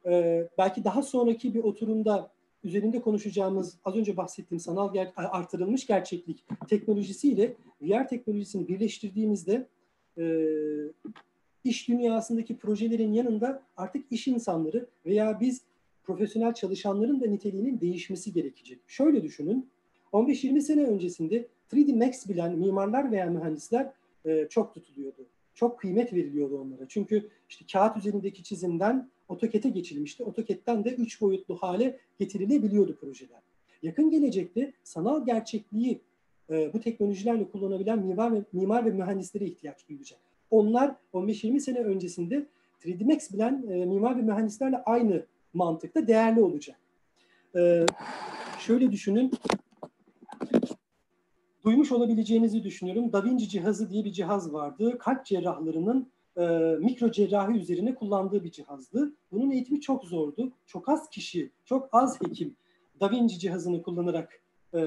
[0.07, 2.31] Ee, belki daha sonraki bir oturumda
[2.65, 9.67] üzerinde konuşacağımız az önce bahsettiğim sanal ger artırılmış gerçeklik teknolojisiyle VR teknolojisini birleştirdiğimizde
[10.19, 10.25] e,
[11.65, 15.63] iş dünyasındaki projelerin yanında artık iş insanları veya biz
[16.05, 18.79] profesyonel çalışanların da niteliğinin değişmesi gerekecek.
[18.87, 19.69] Şöyle düşünün,
[20.13, 23.93] 15-20 sene öncesinde 3D Max bilen mimarlar veya mühendisler
[24.27, 25.27] e, çok tutuluyordu.
[25.55, 26.89] Çok kıymet veriliyordu onlara.
[26.89, 30.25] Çünkü işte kağıt üzerindeki çizimden AutoCAD'e geçilmişti.
[30.25, 33.41] AutoCAD'den de üç boyutlu hale getirilebiliyordu projeler.
[33.83, 36.01] Yakın gelecekte sanal gerçekliği
[36.51, 40.34] e, bu teknolojilerle kullanabilen mimar ve, mimar ve mühendislere ihtiyaç duyulacak.
[40.55, 42.47] Onlar 15-20 sene öncesinde
[42.83, 46.77] 3D Max bilen e, mimar ve mühendislerle aynı mantıkta değerli olacak.
[47.57, 47.87] E,
[48.59, 49.33] şöyle düşünün,
[51.65, 53.13] duymuş olabileceğinizi düşünüyorum.
[53.13, 54.99] Da Vinci cihazı diye bir cihaz vardı.
[54.99, 56.47] Kalp cerrahlarının e,
[56.81, 59.13] mikro cerrahi üzerine kullandığı bir cihazdı.
[59.33, 60.53] Bunun eğitimi çok zordu.
[60.67, 62.57] Çok az kişi, çok az hekim
[63.01, 64.43] Da Vinci cihazını kullanarak
[64.75, 64.81] e,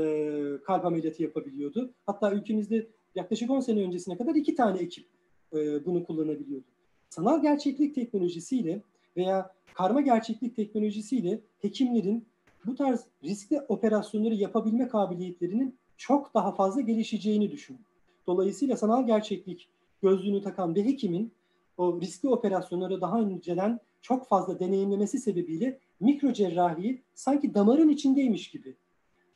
[0.66, 1.94] kalp ameliyatı yapabiliyordu.
[2.06, 5.17] Hatta ülkemizde yaklaşık 10 sene öncesine kadar iki tane ekip
[5.54, 6.66] e, bunu kullanabiliyordu.
[7.10, 8.82] Sanal gerçeklik teknolojisiyle
[9.18, 12.26] veya karma gerçeklik teknolojisiyle hekimlerin
[12.66, 17.80] bu tarz riskli operasyonları yapabilme kabiliyetlerinin çok daha fazla gelişeceğini düşünün.
[18.28, 19.70] Dolayısıyla sanal gerçeklik
[20.02, 21.32] gözlüğünü takan bir hekimin
[21.78, 28.76] o riskli operasyonları daha önceden çok fazla deneyimlemesi sebebiyle mikro cerrahiyi sanki damarın içindeymiş gibi,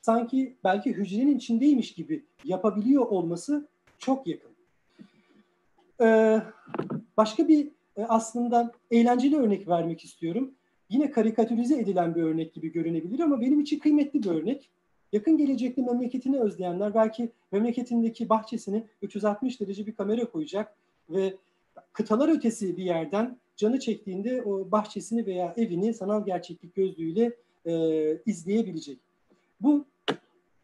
[0.01, 4.50] sanki belki hücrenin içindeymiş gibi yapabiliyor olması çok yakın.
[6.01, 6.41] Ee,
[7.17, 10.51] başka bir e, aslında eğlenceli örnek vermek istiyorum.
[10.89, 14.69] Yine karikatürize edilen bir örnek gibi görünebilir ama benim için kıymetli bir örnek.
[15.13, 20.75] Yakın gelecekte memleketini özleyenler belki memleketindeki bahçesine 360 derece bir kamera koyacak
[21.09, 21.33] ve
[21.93, 27.31] kıtalar ötesi bir yerden canı çektiğinde o bahçesini veya evini sanal gerçeklik gözlüğüyle
[27.65, 27.73] e,
[28.25, 28.99] izleyebilecek.
[29.61, 29.85] Bu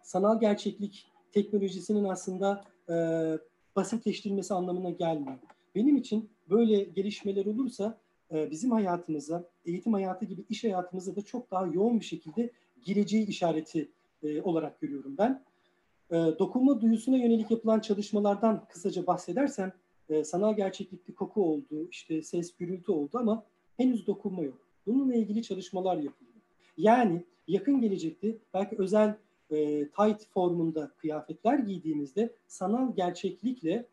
[0.03, 2.95] sanal gerçeklik teknolojisinin aslında e,
[3.77, 5.37] basitleştirilmesi anlamına gelmiyor.
[5.75, 7.97] Benim için böyle gelişmeler olursa
[8.31, 12.51] e, bizim hayatımıza, eğitim hayatı gibi iş hayatımıza da çok daha yoğun bir şekilde
[12.83, 13.89] gireceği işareti
[14.23, 15.43] e, olarak görüyorum ben.
[16.11, 19.73] E, dokunma duyusuna yönelik yapılan çalışmalardan kısaca bahsedersem
[20.23, 23.43] sanal gerçeklikli koku oldu, işte ses, gürültü oldu ama
[23.77, 24.57] henüz dokunma yok.
[24.87, 26.35] Bununla ilgili çalışmalar yapılıyor.
[26.77, 29.15] Yani yakın gelecekte belki özel
[29.51, 33.85] e, tight formunda kıyafetler giydiğimizde sanal gerçeklikle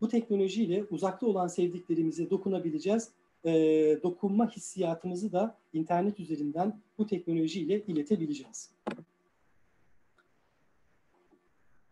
[0.00, 3.10] bu teknolojiyle uzakta olan sevdiklerimize dokunabileceğiz.
[3.44, 3.52] E,
[4.02, 8.70] dokunma hissiyatımızı da internet üzerinden bu teknolojiyle iletebileceğiz.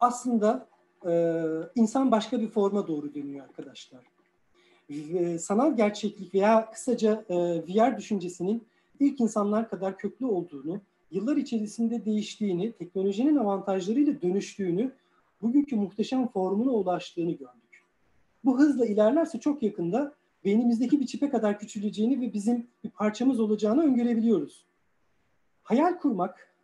[0.00, 0.68] Aslında
[1.06, 1.32] e,
[1.74, 4.04] insan başka bir forma doğru dönüyor arkadaşlar.
[4.88, 8.66] E, sanal gerçeklik veya kısaca e, VR düşüncesinin
[9.00, 10.80] ilk insanlar kadar köklü olduğunu,
[11.10, 14.92] yıllar içerisinde değiştiğini, teknolojinin avantajlarıyla dönüştüğünü,
[15.42, 17.84] bugünkü muhteşem formuna ulaştığını gördük.
[18.44, 23.82] Bu hızla ilerlerse çok yakında beynimizdeki bir çipe kadar küçüleceğini ve bizim bir parçamız olacağını
[23.82, 24.64] öngörebiliyoruz.
[25.62, 26.54] Hayal kurmak,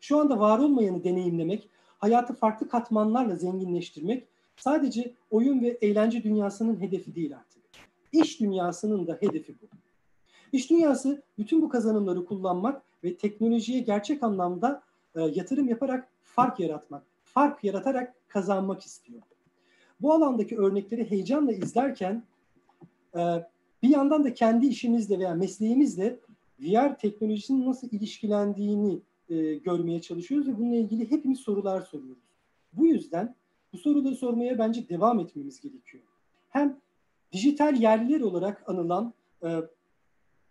[0.00, 1.68] şu anda var olmayanı deneyimlemek,
[1.98, 7.62] hayatı farklı katmanlarla zenginleştirmek sadece oyun ve eğlence dünyasının hedefi değil artık.
[8.12, 9.66] İş dünyasının da hedefi bu.
[10.52, 14.82] İş dünyası bütün bu kazanımları kullanmak ve teknolojiye gerçek anlamda
[15.14, 19.22] e, yatırım yaparak fark yaratmak, fark yaratarak kazanmak istiyor.
[20.00, 22.22] Bu alandaki örnekleri heyecanla izlerken
[23.16, 23.20] e,
[23.82, 26.18] bir yandan da kendi işimizle veya mesleğimizle
[26.60, 32.22] VR teknolojisinin nasıl ilişkilendiğini e, görmeye çalışıyoruz ve bununla ilgili hepimiz sorular soruyoruz.
[32.72, 33.34] Bu yüzden
[33.72, 36.04] bu soruları sormaya bence devam etmemiz gerekiyor.
[36.50, 36.76] Hem
[37.32, 39.12] dijital yerliler olarak anılan
[39.44, 39.48] e,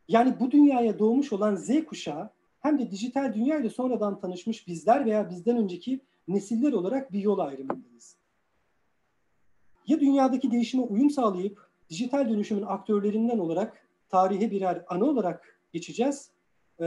[0.09, 2.29] yani bu dünyaya doğmuş olan Z kuşağı
[2.59, 7.39] hem de dijital dünya ile sonradan tanışmış bizler veya bizden önceki nesiller olarak bir yol
[7.39, 8.17] ayrımındayız.
[9.87, 16.31] Ya dünyadaki değişime uyum sağlayıp dijital dönüşümün aktörlerinden olarak tarihe birer ana olarak geçeceğiz
[16.81, 16.85] e,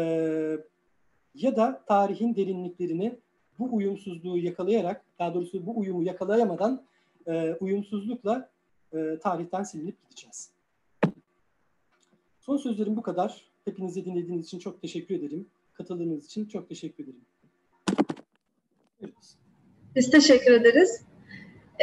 [1.34, 3.18] ya da tarihin derinliklerini
[3.58, 6.84] bu uyumsuzluğu yakalayarak, daha doğrusu bu uyumu yakalayamadan
[7.26, 8.50] e, uyumsuzlukla
[8.92, 10.50] e, tarihten silinip gideceğiz.
[12.42, 13.44] Son sözlerim bu kadar.
[13.64, 15.46] Hepinizi dinlediğiniz için çok teşekkür ederim.
[15.74, 17.26] Katıldığınız için çok teşekkür ederim.
[19.00, 19.36] Evet.
[19.96, 21.04] Biz teşekkür ederiz.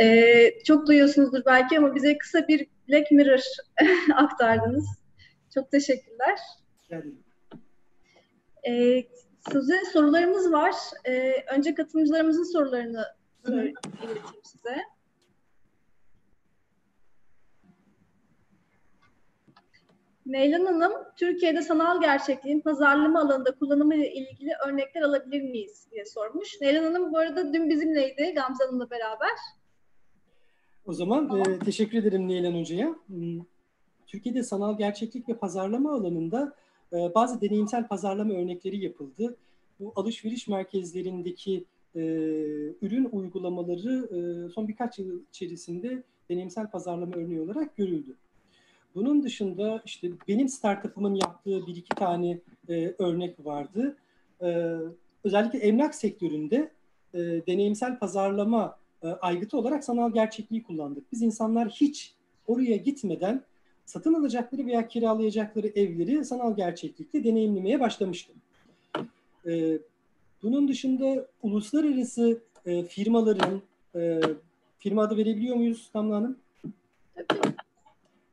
[0.01, 3.41] Ee, çok duyuyorsunuzdur belki ama bize kısa bir Black Mirror
[4.16, 4.86] aktardınız.
[5.53, 6.39] Çok teşekkürler.
[8.68, 9.03] Ee,
[9.51, 10.76] size sorularımız var.
[11.05, 13.05] Ee, önce katılımcılarımızın sorularını
[13.47, 14.78] ileteyim size.
[20.30, 26.61] Neylan Hanım, Türkiye'de sanal gerçekliğin pazarlama alanında kullanımı ile ilgili örnekler alabilir miyiz diye sormuş.
[26.61, 29.30] Neylan Hanım bu arada dün bizimleydi Gamze Hanım'la beraber.
[30.86, 31.51] O zaman tamam.
[31.51, 32.95] e, teşekkür ederim Neylan Hoca'ya.
[33.07, 33.39] Hmm,
[34.07, 36.55] Türkiye'de sanal gerçeklik ve pazarlama alanında
[36.93, 39.38] e, bazı deneyimsel pazarlama örnekleri yapıldı.
[39.80, 41.65] Bu alışveriş merkezlerindeki
[41.95, 42.01] e,
[42.82, 48.15] ürün uygulamaları e, son birkaç yıl içerisinde deneyimsel pazarlama örneği olarak görüldü.
[48.96, 53.98] Bunun dışında işte benim startup'ımın yaptığı bir iki tane e, örnek vardı.
[54.42, 54.78] E,
[55.24, 56.72] özellikle emlak sektöründe
[57.14, 61.12] e, deneyimsel pazarlama e, aygıtı olarak sanal gerçekliği kullandık.
[61.12, 62.14] Biz insanlar hiç
[62.48, 63.44] oraya gitmeden
[63.86, 68.34] satın alacakları veya kiralayacakları evleri sanal gerçeklikle deneyimlemeye başlamıştı.
[69.46, 69.80] E,
[70.44, 73.62] bunun dışında uluslararası e, firmaların,
[73.96, 74.22] e,
[74.80, 76.38] firma adı verebiliyor muyuz Damla Hanım?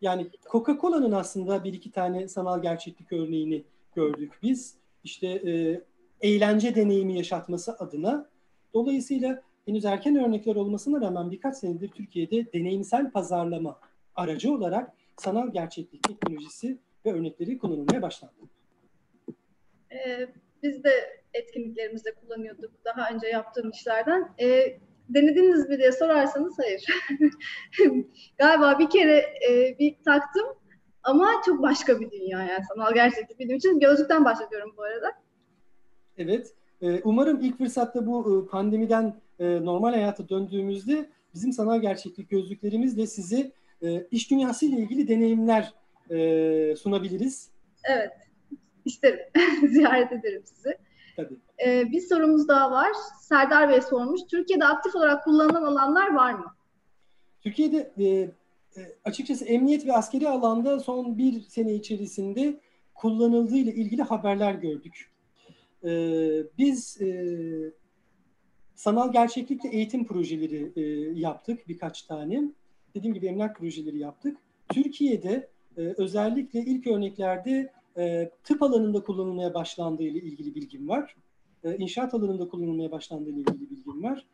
[0.01, 4.75] Yani Coca-Cola'nın aslında bir iki tane sanal gerçeklik örneğini gördük biz.
[5.05, 5.81] İşte e,
[6.21, 8.31] eğlence deneyimi yaşatması adına.
[8.75, 13.81] Dolayısıyla henüz erken örnekler olmasına rağmen birkaç senedir Türkiye'de deneyimsel pazarlama
[14.15, 18.35] aracı olarak sanal gerçeklik teknolojisi ve örnekleri kullanılmaya başlandı.
[19.93, 20.29] Ee,
[20.63, 20.91] biz de
[21.35, 24.29] etkinliklerimizde kullanıyorduk daha önce yaptığım işlerden.
[24.41, 24.79] Ee,
[25.09, 26.85] denediniz mi diye sorarsanız hayır.
[28.39, 30.47] Galiba bir kere e, bir taktım
[31.03, 33.81] ama çok başka bir dünya yani sanal gerçeklik benim için.
[33.81, 35.13] Gözlükten bahsediyorum bu arada.
[36.19, 36.55] Evet.
[36.83, 43.07] E, umarım ilk fırsatta bu e, pandemiden e, normal hayata döndüğümüzde bizim sanal gerçeklik gözlüklerimizle
[43.07, 43.53] sizi
[44.11, 45.75] iş dünyası ile ilgili deneyimler
[46.77, 47.51] sunabiliriz.
[47.85, 48.13] Evet.
[48.85, 49.21] İsterim.
[49.69, 50.79] Ziyaret ederim sizi.
[51.17, 51.37] Tabii.
[51.67, 52.93] Ee, bir sorumuz daha var.
[53.21, 54.21] Serdar Bey sormuş.
[54.31, 56.55] Türkiye'de aktif olarak kullanılan alanlar var mı?
[57.41, 58.31] Türkiye'de e, e,
[59.05, 62.61] açıkçası emniyet ve askeri alanda son bir sene içerisinde
[62.95, 65.11] kullanıldığı ile ilgili haberler gördük.
[65.85, 65.91] E,
[66.59, 67.09] biz e,
[68.75, 70.83] sanal gerçeklikle eğitim projeleri e,
[71.21, 72.43] yaptık birkaç tane.
[72.95, 74.37] Dediğim gibi emlak projeleri yaptık.
[74.69, 81.17] Türkiye'de e, özellikle ilk örneklerde e, tıp alanında kullanılmaya başlandığı ile ilgili bilgim var.
[81.65, 84.27] E, inşaat alanında kullanılmaya başlandığı ile ilgili bilgim var.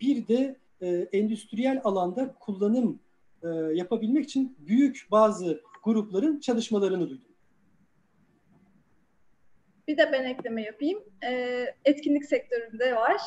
[0.00, 3.00] Bir de e, endüstriyel alanda kullanım
[3.42, 7.24] e, yapabilmek için büyük bazı grupların çalışmalarını duydum.
[9.88, 11.02] Bir de ben ekleme yapayım.
[11.84, 13.20] Etkinlik sektöründe var,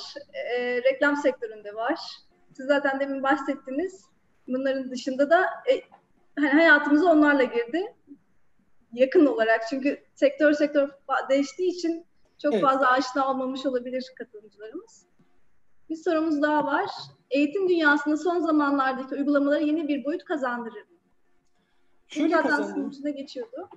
[0.60, 2.00] reklam sektöründe var.
[2.58, 4.06] Siz zaten demin bahsettiniz.
[4.48, 5.82] Bunların dışında da e,
[6.36, 7.94] hani hayatımıza onlarla girdi
[8.94, 10.90] yakın olarak çünkü sektör sektör
[11.30, 12.06] değiştiği için
[12.38, 12.64] çok evet.
[12.64, 15.06] fazla aşina olmamış olabilir katılımcılarımız.
[15.90, 16.90] Bir sorumuz daha var.
[17.32, 20.98] Eğitim dünyasında son zamanlardaki uygulamaları yeni bir boyut kazandırır mı?
[22.08, 23.10] Şöyle kazandırır.
[23.10, 23.70] geçiyordu.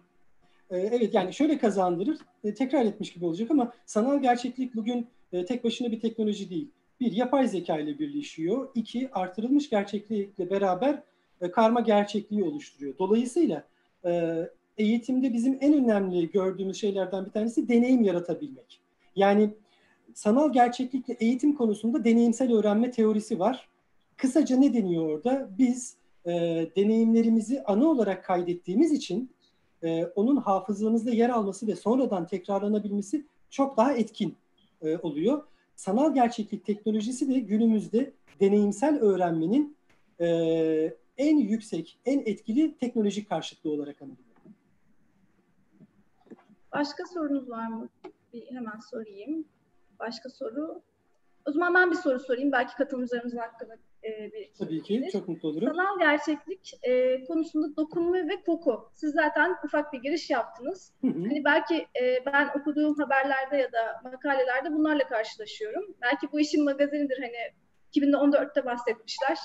[0.71, 2.19] Ee, evet yani şöyle kazandırır.
[2.45, 6.71] E, tekrar etmiş gibi olacak ama sanal gerçeklik bugün e, tek başına bir teknoloji değil.
[7.01, 8.69] Bir, yapay zeka ile birleşiyor.
[8.75, 11.03] İki, artırılmış gerçeklikle beraber
[11.41, 12.95] e, karma gerçekliği oluşturuyor.
[12.99, 13.65] Dolayısıyla
[14.79, 18.81] eğitimde bizim en önemli gördüğümüz şeylerden bir tanesi deneyim yaratabilmek.
[19.17, 19.51] Yani
[20.15, 23.69] sanal gerçeklikle eğitim konusunda deneyimsel öğrenme teorisi var.
[24.17, 25.51] Kısaca ne deniyor orada?
[25.59, 25.97] Biz
[26.27, 26.31] e,
[26.77, 29.31] deneyimlerimizi ana olarak kaydettiğimiz için
[29.83, 34.37] e, onun hafızamızda yer alması ve sonradan tekrarlanabilmesi çok daha etkin
[34.83, 35.43] e, oluyor.
[35.77, 39.77] Sanal gerçeklik teknolojisi de günümüzde deneyimsel öğrenmenin
[40.21, 40.27] e,
[41.19, 44.24] en yüksek, en etkili teknolojik karşıtlığı olarak anılıyor.
[46.75, 47.89] Başka sorunuz var mı?
[48.33, 49.45] Bir hemen sorayım.
[50.01, 50.83] Başka soru.
[51.47, 52.53] O zaman ben bir soru sorayım.
[52.53, 55.69] Belki katılımcılarımızın hakkında e, bir Tabii ki, çok mutlu olurum.
[55.69, 58.91] Sanal gerçeklik e, konusunda dokunma ve koku.
[58.93, 60.93] Siz zaten ufak bir giriş yaptınız.
[61.01, 61.21] Hı hı.
[61.21, 65.95] Hani belki e, ben okuduğum haberlerde ya da makalelerde bunlarla karşılaşıyorum.
[66.03, 67.37] Belki bu işin magazinidir hani
[67.95, 69.39] 2014'te bahsetmişler.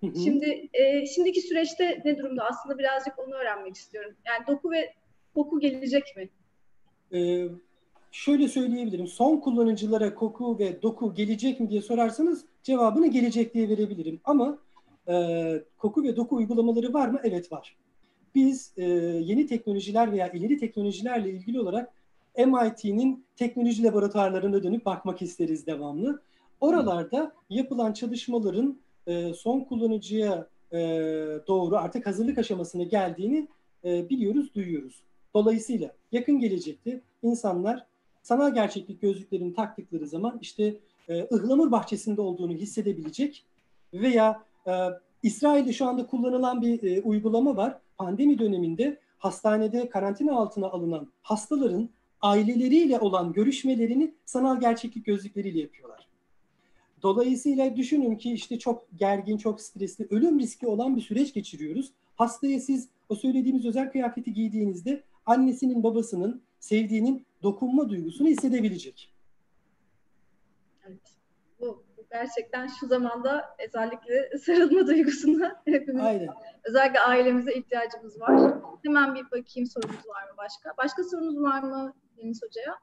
[0.00, 0.18] Hı hı.
[0.24, 2.44] Şimdi e, şimdiki süreçte ne durumda?
[2.50, 4.16] Aslında birazcık onu öğrenmek istiyorum.
[4.26, 4.94] Yani doku ve
[5.34, 6.28] koku gelecek mi?
[7.14, 7.48] Ee,
[8.12, 9.06] şöyle söyleyebilirim.
[9.06, 14.20] Son kullanıcılara koku ve doku gelecek mi diye sorarsanız cevabını gelecek diye verebilirim.
[14.24, 14.58] Ama
[15.08, 15.14] e,
[15.78, 17.20] koku ve doku uygulamaları var mı?
[17.24, 17.76] Evet var.
[18.34, 18.84] Biz e,
[19.24, 21.92] yeni teknolojiler veya ileri teknolojilerle ilgili olarak
[22.36, 26.22] MIT'nin teknoloji laboratuvarlarına dönüp bakmak isteriz devamlı.
[26.60, 30.78] Oralarda yapılan çalışmaların e, son kullanıcıya e,
[31.46, 33.48] doğru artık hazırlık aşamasına geldiğini
[33.84, 35.02] e, biliyoruz, duyuyoruz.
[35.34, 37.86] Dolayısıyla yakın gelecekte insanlar
[38.22, 40.74] sanal gerçeklik gözlüklerini taktıkları zaman işte
[41.08, 43.44] e, ıhlamur bahçesinde olduğunu hissedebilecek
[43.94, 44.72] veya e,
[45.22, 47.78] İsrail'de şu anda kullanılan bir e, uygulama var.
[47.98, 51.88] Pandemi döneminde hastanede karantina altına alınan hastaların
[52.20, 56.06] aileleriyle olan görüşmelerini sanal gerçeklik gözlükleriyle yapıyorlar.
[57.02, 61.92] Dolayısıyla düşünün ki işte çok gergin, çok stresli, ölüm riski olan bir süreç geçiriyoruz.
[62.16, 69.12] Hastaya siz o söylediğimiz özel kıyafeti giydiğinizde annesinin, babasının, sevdiğinin dokunma duygusunu hissedebilecek.
[70.88, 71.16] Evet.
[71.60, 76.28] Bu gerçekten şu zamanda özellikle sarılma duygusuna hepimiz Aynen.
[76.64, 78.54] özellikle ailemize ihtiyacımız var.
[78.84, 80.74] Hemen bir bakayım sorumuz var mı başka?
[80.78, 82.78] Başka sorunuz var mı Deniz Hoca'ya?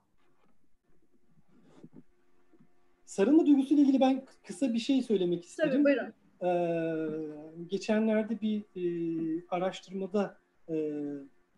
[3.06, 5.72] Sarılma duygusuyla ilgili ben kısa bir şey söylemek isterim.
[5.72, 6.14] Tabii buyurun.
[6.42, 10.38] Ee, geçenlerde bir e, araştırmada
[10.70, 10.76] e,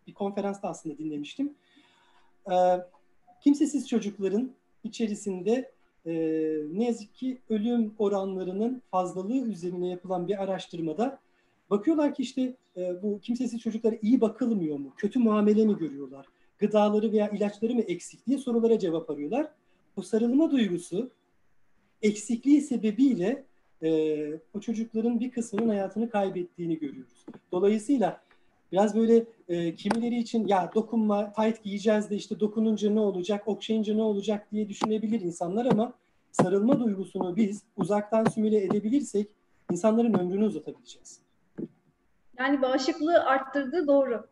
[0.09, 1.53] bir konferansta aslında dinlemiştim.
[2.51, 2.55] Ee,
[3.43, 4.51] kimsesiz çocukların
[4.83, 5.71] içerisinde
[6.05, 6.13] e,
[6.71, 11.19] ne yazık ki ölüm oranlarının fazlalığı üzerine yapılan bir araştırmada
[11.69, 14.93] bakıyorlar ki işte e, bu kimsesiz çocuklara iyi bakılmıyor mu?
[14.97, 16.25] Kötü muamele mi görüyorlar?
[16.57, 19.51] Gıdaları veya ilaçları mı eksik diye sorulara cevap arıyorlar.
[19.97, 21.09] Bu sarılma duygusu
[22.01, 23.43] eksikliği sebebiyle
[23.83, 27.25] e, o çocukların bir kısmının hayatını kaybettiğini görüyoruz.
[27.51, 28.21] Dolayısıyla
[28.71, 33.93] biraz böyle e, kimileri için ya dokunma, tight giyeceğiz de işte dokununca ne olacak, okşayınca
[33.95, 35.93] ne olacak diye düşünebilir insanlar ama
[36.31, 39.27] sarılma duygusunu biz uzaktan simüle edebilirsek
[39.71, 41.21] insanların ömrünü uzatabileceğiz.
[42.37, 44.27] Yani bağışıklığı arttırdı doğru.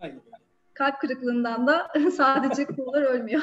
[0.00, 0.20] Aynen
[0.74, 3.42] Kalp kırıklığından da sadece kullar ölmüyor.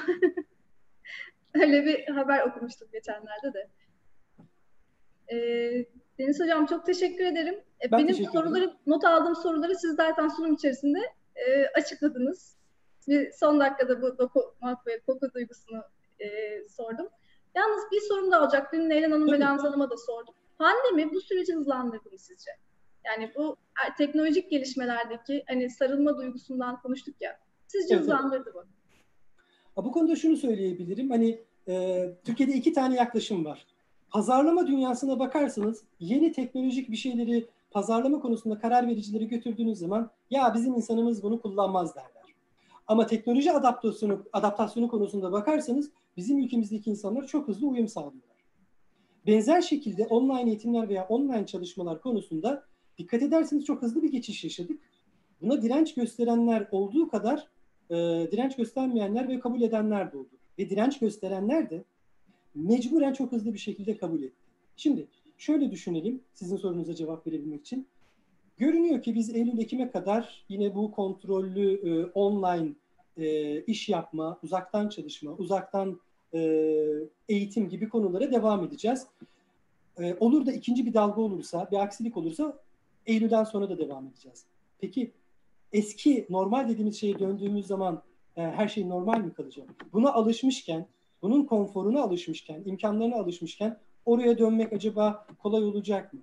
[1.53, 3.69] Öyle bir haber okumuştum geçenlerde de.
[5.33, 5.85] Ee,
[6.20, 7.55] Deniz Hocam çok teşekkür ederim.
[7.55, 8.78] E, ben Benim teşekkür soruları, ederim.
[8.86, 10.99] not aldığım soruları siz zaten sunum içerisinde
[11.36, 12.57] e, açıkladınız.
[13.07, 15.84] Bir son dakikada bu dokumak ve koku duygusunu
[16.20, 16.28] e,
[16.68, 17.07] sordum.
[17.55, 18.74] Yalnız bir sorum da olacak.
[18.74, 20.34] Dün Neylan Hanım ve Lans Hanım'a da sordum.
[20.57, 22.51] Pandemi bu süreci hızlandırdı mı sizce?
[23.05, 23.57] Yani bu
[23.88, 27.39] e, teknolojik gelişmelerdeki hani sarılma duygusundan konuştuk ya.
[27.68, 28.65] Sizce evet, hızlandırdı mı?
[29.78, 31.09] Bu konuda şunu söyleyebilirim.
[31.09, 33.65] Hani e, Türkiye'de iki tane yaklaşım var.
[34.12, 40.76] Pazarlama dünyasına bakarsanız yeni teknolojik bir şeyleri pazarlama konusunda karar vericileri götürdüğünüz zaman ya bizim
[40.76, 42.34] insanımız bunu kullanmaz derler.
[42.88, 48.38] Ama teknoloji adaptasyonu, adaptasyonu konusunda bakarsanız bizim ülkemizdeki insanlar çok hızlı uyum sağlıyorlar.
[49.28, 52.63] Benzer şekilde online eğitimler veya online çalışmalar konusunda
[52.97, 54.79] dikkat ederseniz çok hızlı bir geçiş yaşadık.
[55.42, 57.47] Buna direnç gösterenler olduğu kadar
[57.89, 57.96] e,
[58.32, 60.29] direnç göstermeyenler ve kabul edenler de oldu.
[60.59, 61.84] Ve direnç gösterenler de
[62.58, 64.43] mecburen çok hızlı bir şekilde kabul etti.
[64.75, 65.08] Şimdi
[65.38, 67.88] şöyle düşünelim sizin sorunuza cevap verebilmek için.
[68.58, 72.74] Görünüyor ki biz Eylül-Ekim'e kadar yine bu kontrollü e, online
[73.17, 76.00] e, iş yapma, uzaktan çalışma, uzaktan
[76.34, 76.39] e,
[77.29, 79.08] eğitim gibi konulara devam edeceğiz.
[80.00, 82.59] E, olur da ikinci bir dalga olursa, bir aksilik olursa
[83.05, 84.46] Eylül'den sonra da devam edeceğiz.
[84.79, 85.12] Peki
[85.74, 88.01] eski normal dediğimiz şeye döndüğümüz zaman
[88.36, 89.70] e, her şey normal mi kalacak?
[89.93, 90.88] Buna alışmışken,
[91.21, 96.19] bunun konforuna alışmışken, imkanlarına alışmışken oraya dönmek acaba kolay olacak mı?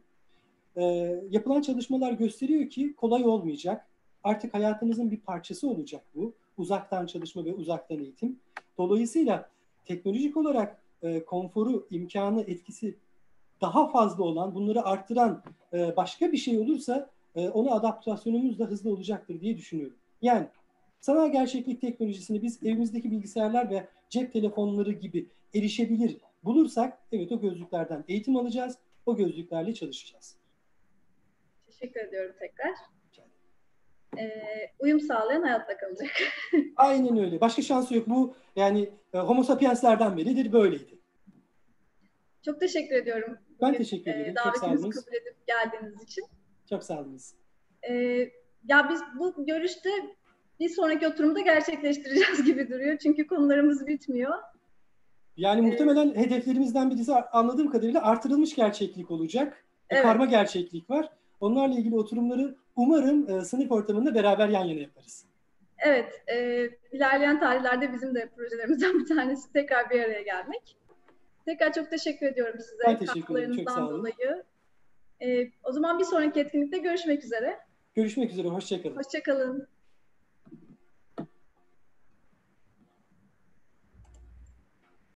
[0.76, 0.82] E,
[1.30, 3.86] yapılan çalışmalar gösteriyor ki kolay olmayacak.
[4.24, 6.34] Artık hayatımızın bir parçası olacak bu.
[6.58, 8.38] Uzaktan çalışma ve uzaktan eğitim.
[8.78, 9.50] Dolayısıyla
[9.84, 12.96] teknolojik olarak e, konforu, imkanı, etkisi
[13.60, 15.42] daha fazla olan, bunları arttıran
[15.72, 19.96] e, başka bir şey olursa e, ona adaptasyonumuz da hızlı olacaktır diye düşünüyorum.
[20.22, 20.46] Yani
[21.00, 28.04] sanal gerçeklik teknolojisini biz evimizdeki bilgisayarlar ve cep telefonları gibi erişebilir bulursak evet o gözlüklerden
[28.08, 30.36] eğitim alacağız, o gözlüklerle çalışacağız.
[31.66, 32.74] Teşekkür ediyorum tekrar.
[34.18, 34.30] Ee,
[34.78, 36.10] uyum sağlayan hayatta kalacak.
[36.76, 37.40] Aynen öyle.
[37.40, 38.08] Başka şansı yok.
[38.08, 40.98] Bu yani e, homo sapienslerden beridir böyleydi.
[42.44, 43.38] Çok teşekkür ediyorum.
[43.60, 44.34] Ben teşekkür ederim.
[44.44, 44.90] Çok sağ olun.
[44.90, 46.24] kabul edip geldiğiniz için.
[46.70, 47.20] Çok sağ olun.
[47.88, 47.94] Ee,
[48.68, 49.90] ya biz bu görüşte
[50.60, 52.98] bir sonraki oturumda gerçekleştireceğiz gibi duruyor.
[52.98, 54.34] Çünkü konularımız bitmiyor.
[55.36, 59.64] Yani muhtemelen hedeflerimizden birisi anladığım kadarıyla artırılmış gerçeklik olacak.
[59.90, 60.02] Evet.
[60.02, 61.08] Karma gerçeklik var.
[61.40, 65.24] Onlarla ilgili oturumları umarım e, sınıf ortamında beraber yan yana yaparız.
[65.78, 70.76] Evet, e, ilerleyen tarihlerde bizim de projelerimizden bir tanesi tekrar bir araya gelmek.
[71.44, 73.98] Tekrar çok teşekkür ediyorum size Ben teşekkür ederim, çok katkılarınızdan sağ olun.
[73.98, 74.44] dolayı.
[75.22, 77.58] E, o zaman bir sonraki etkinlikte görüşmek üzere.
[77.94, 78.96] Görüşmek üzere, hoşçakalın.
[78.96, 79.68] Hoşçakalın.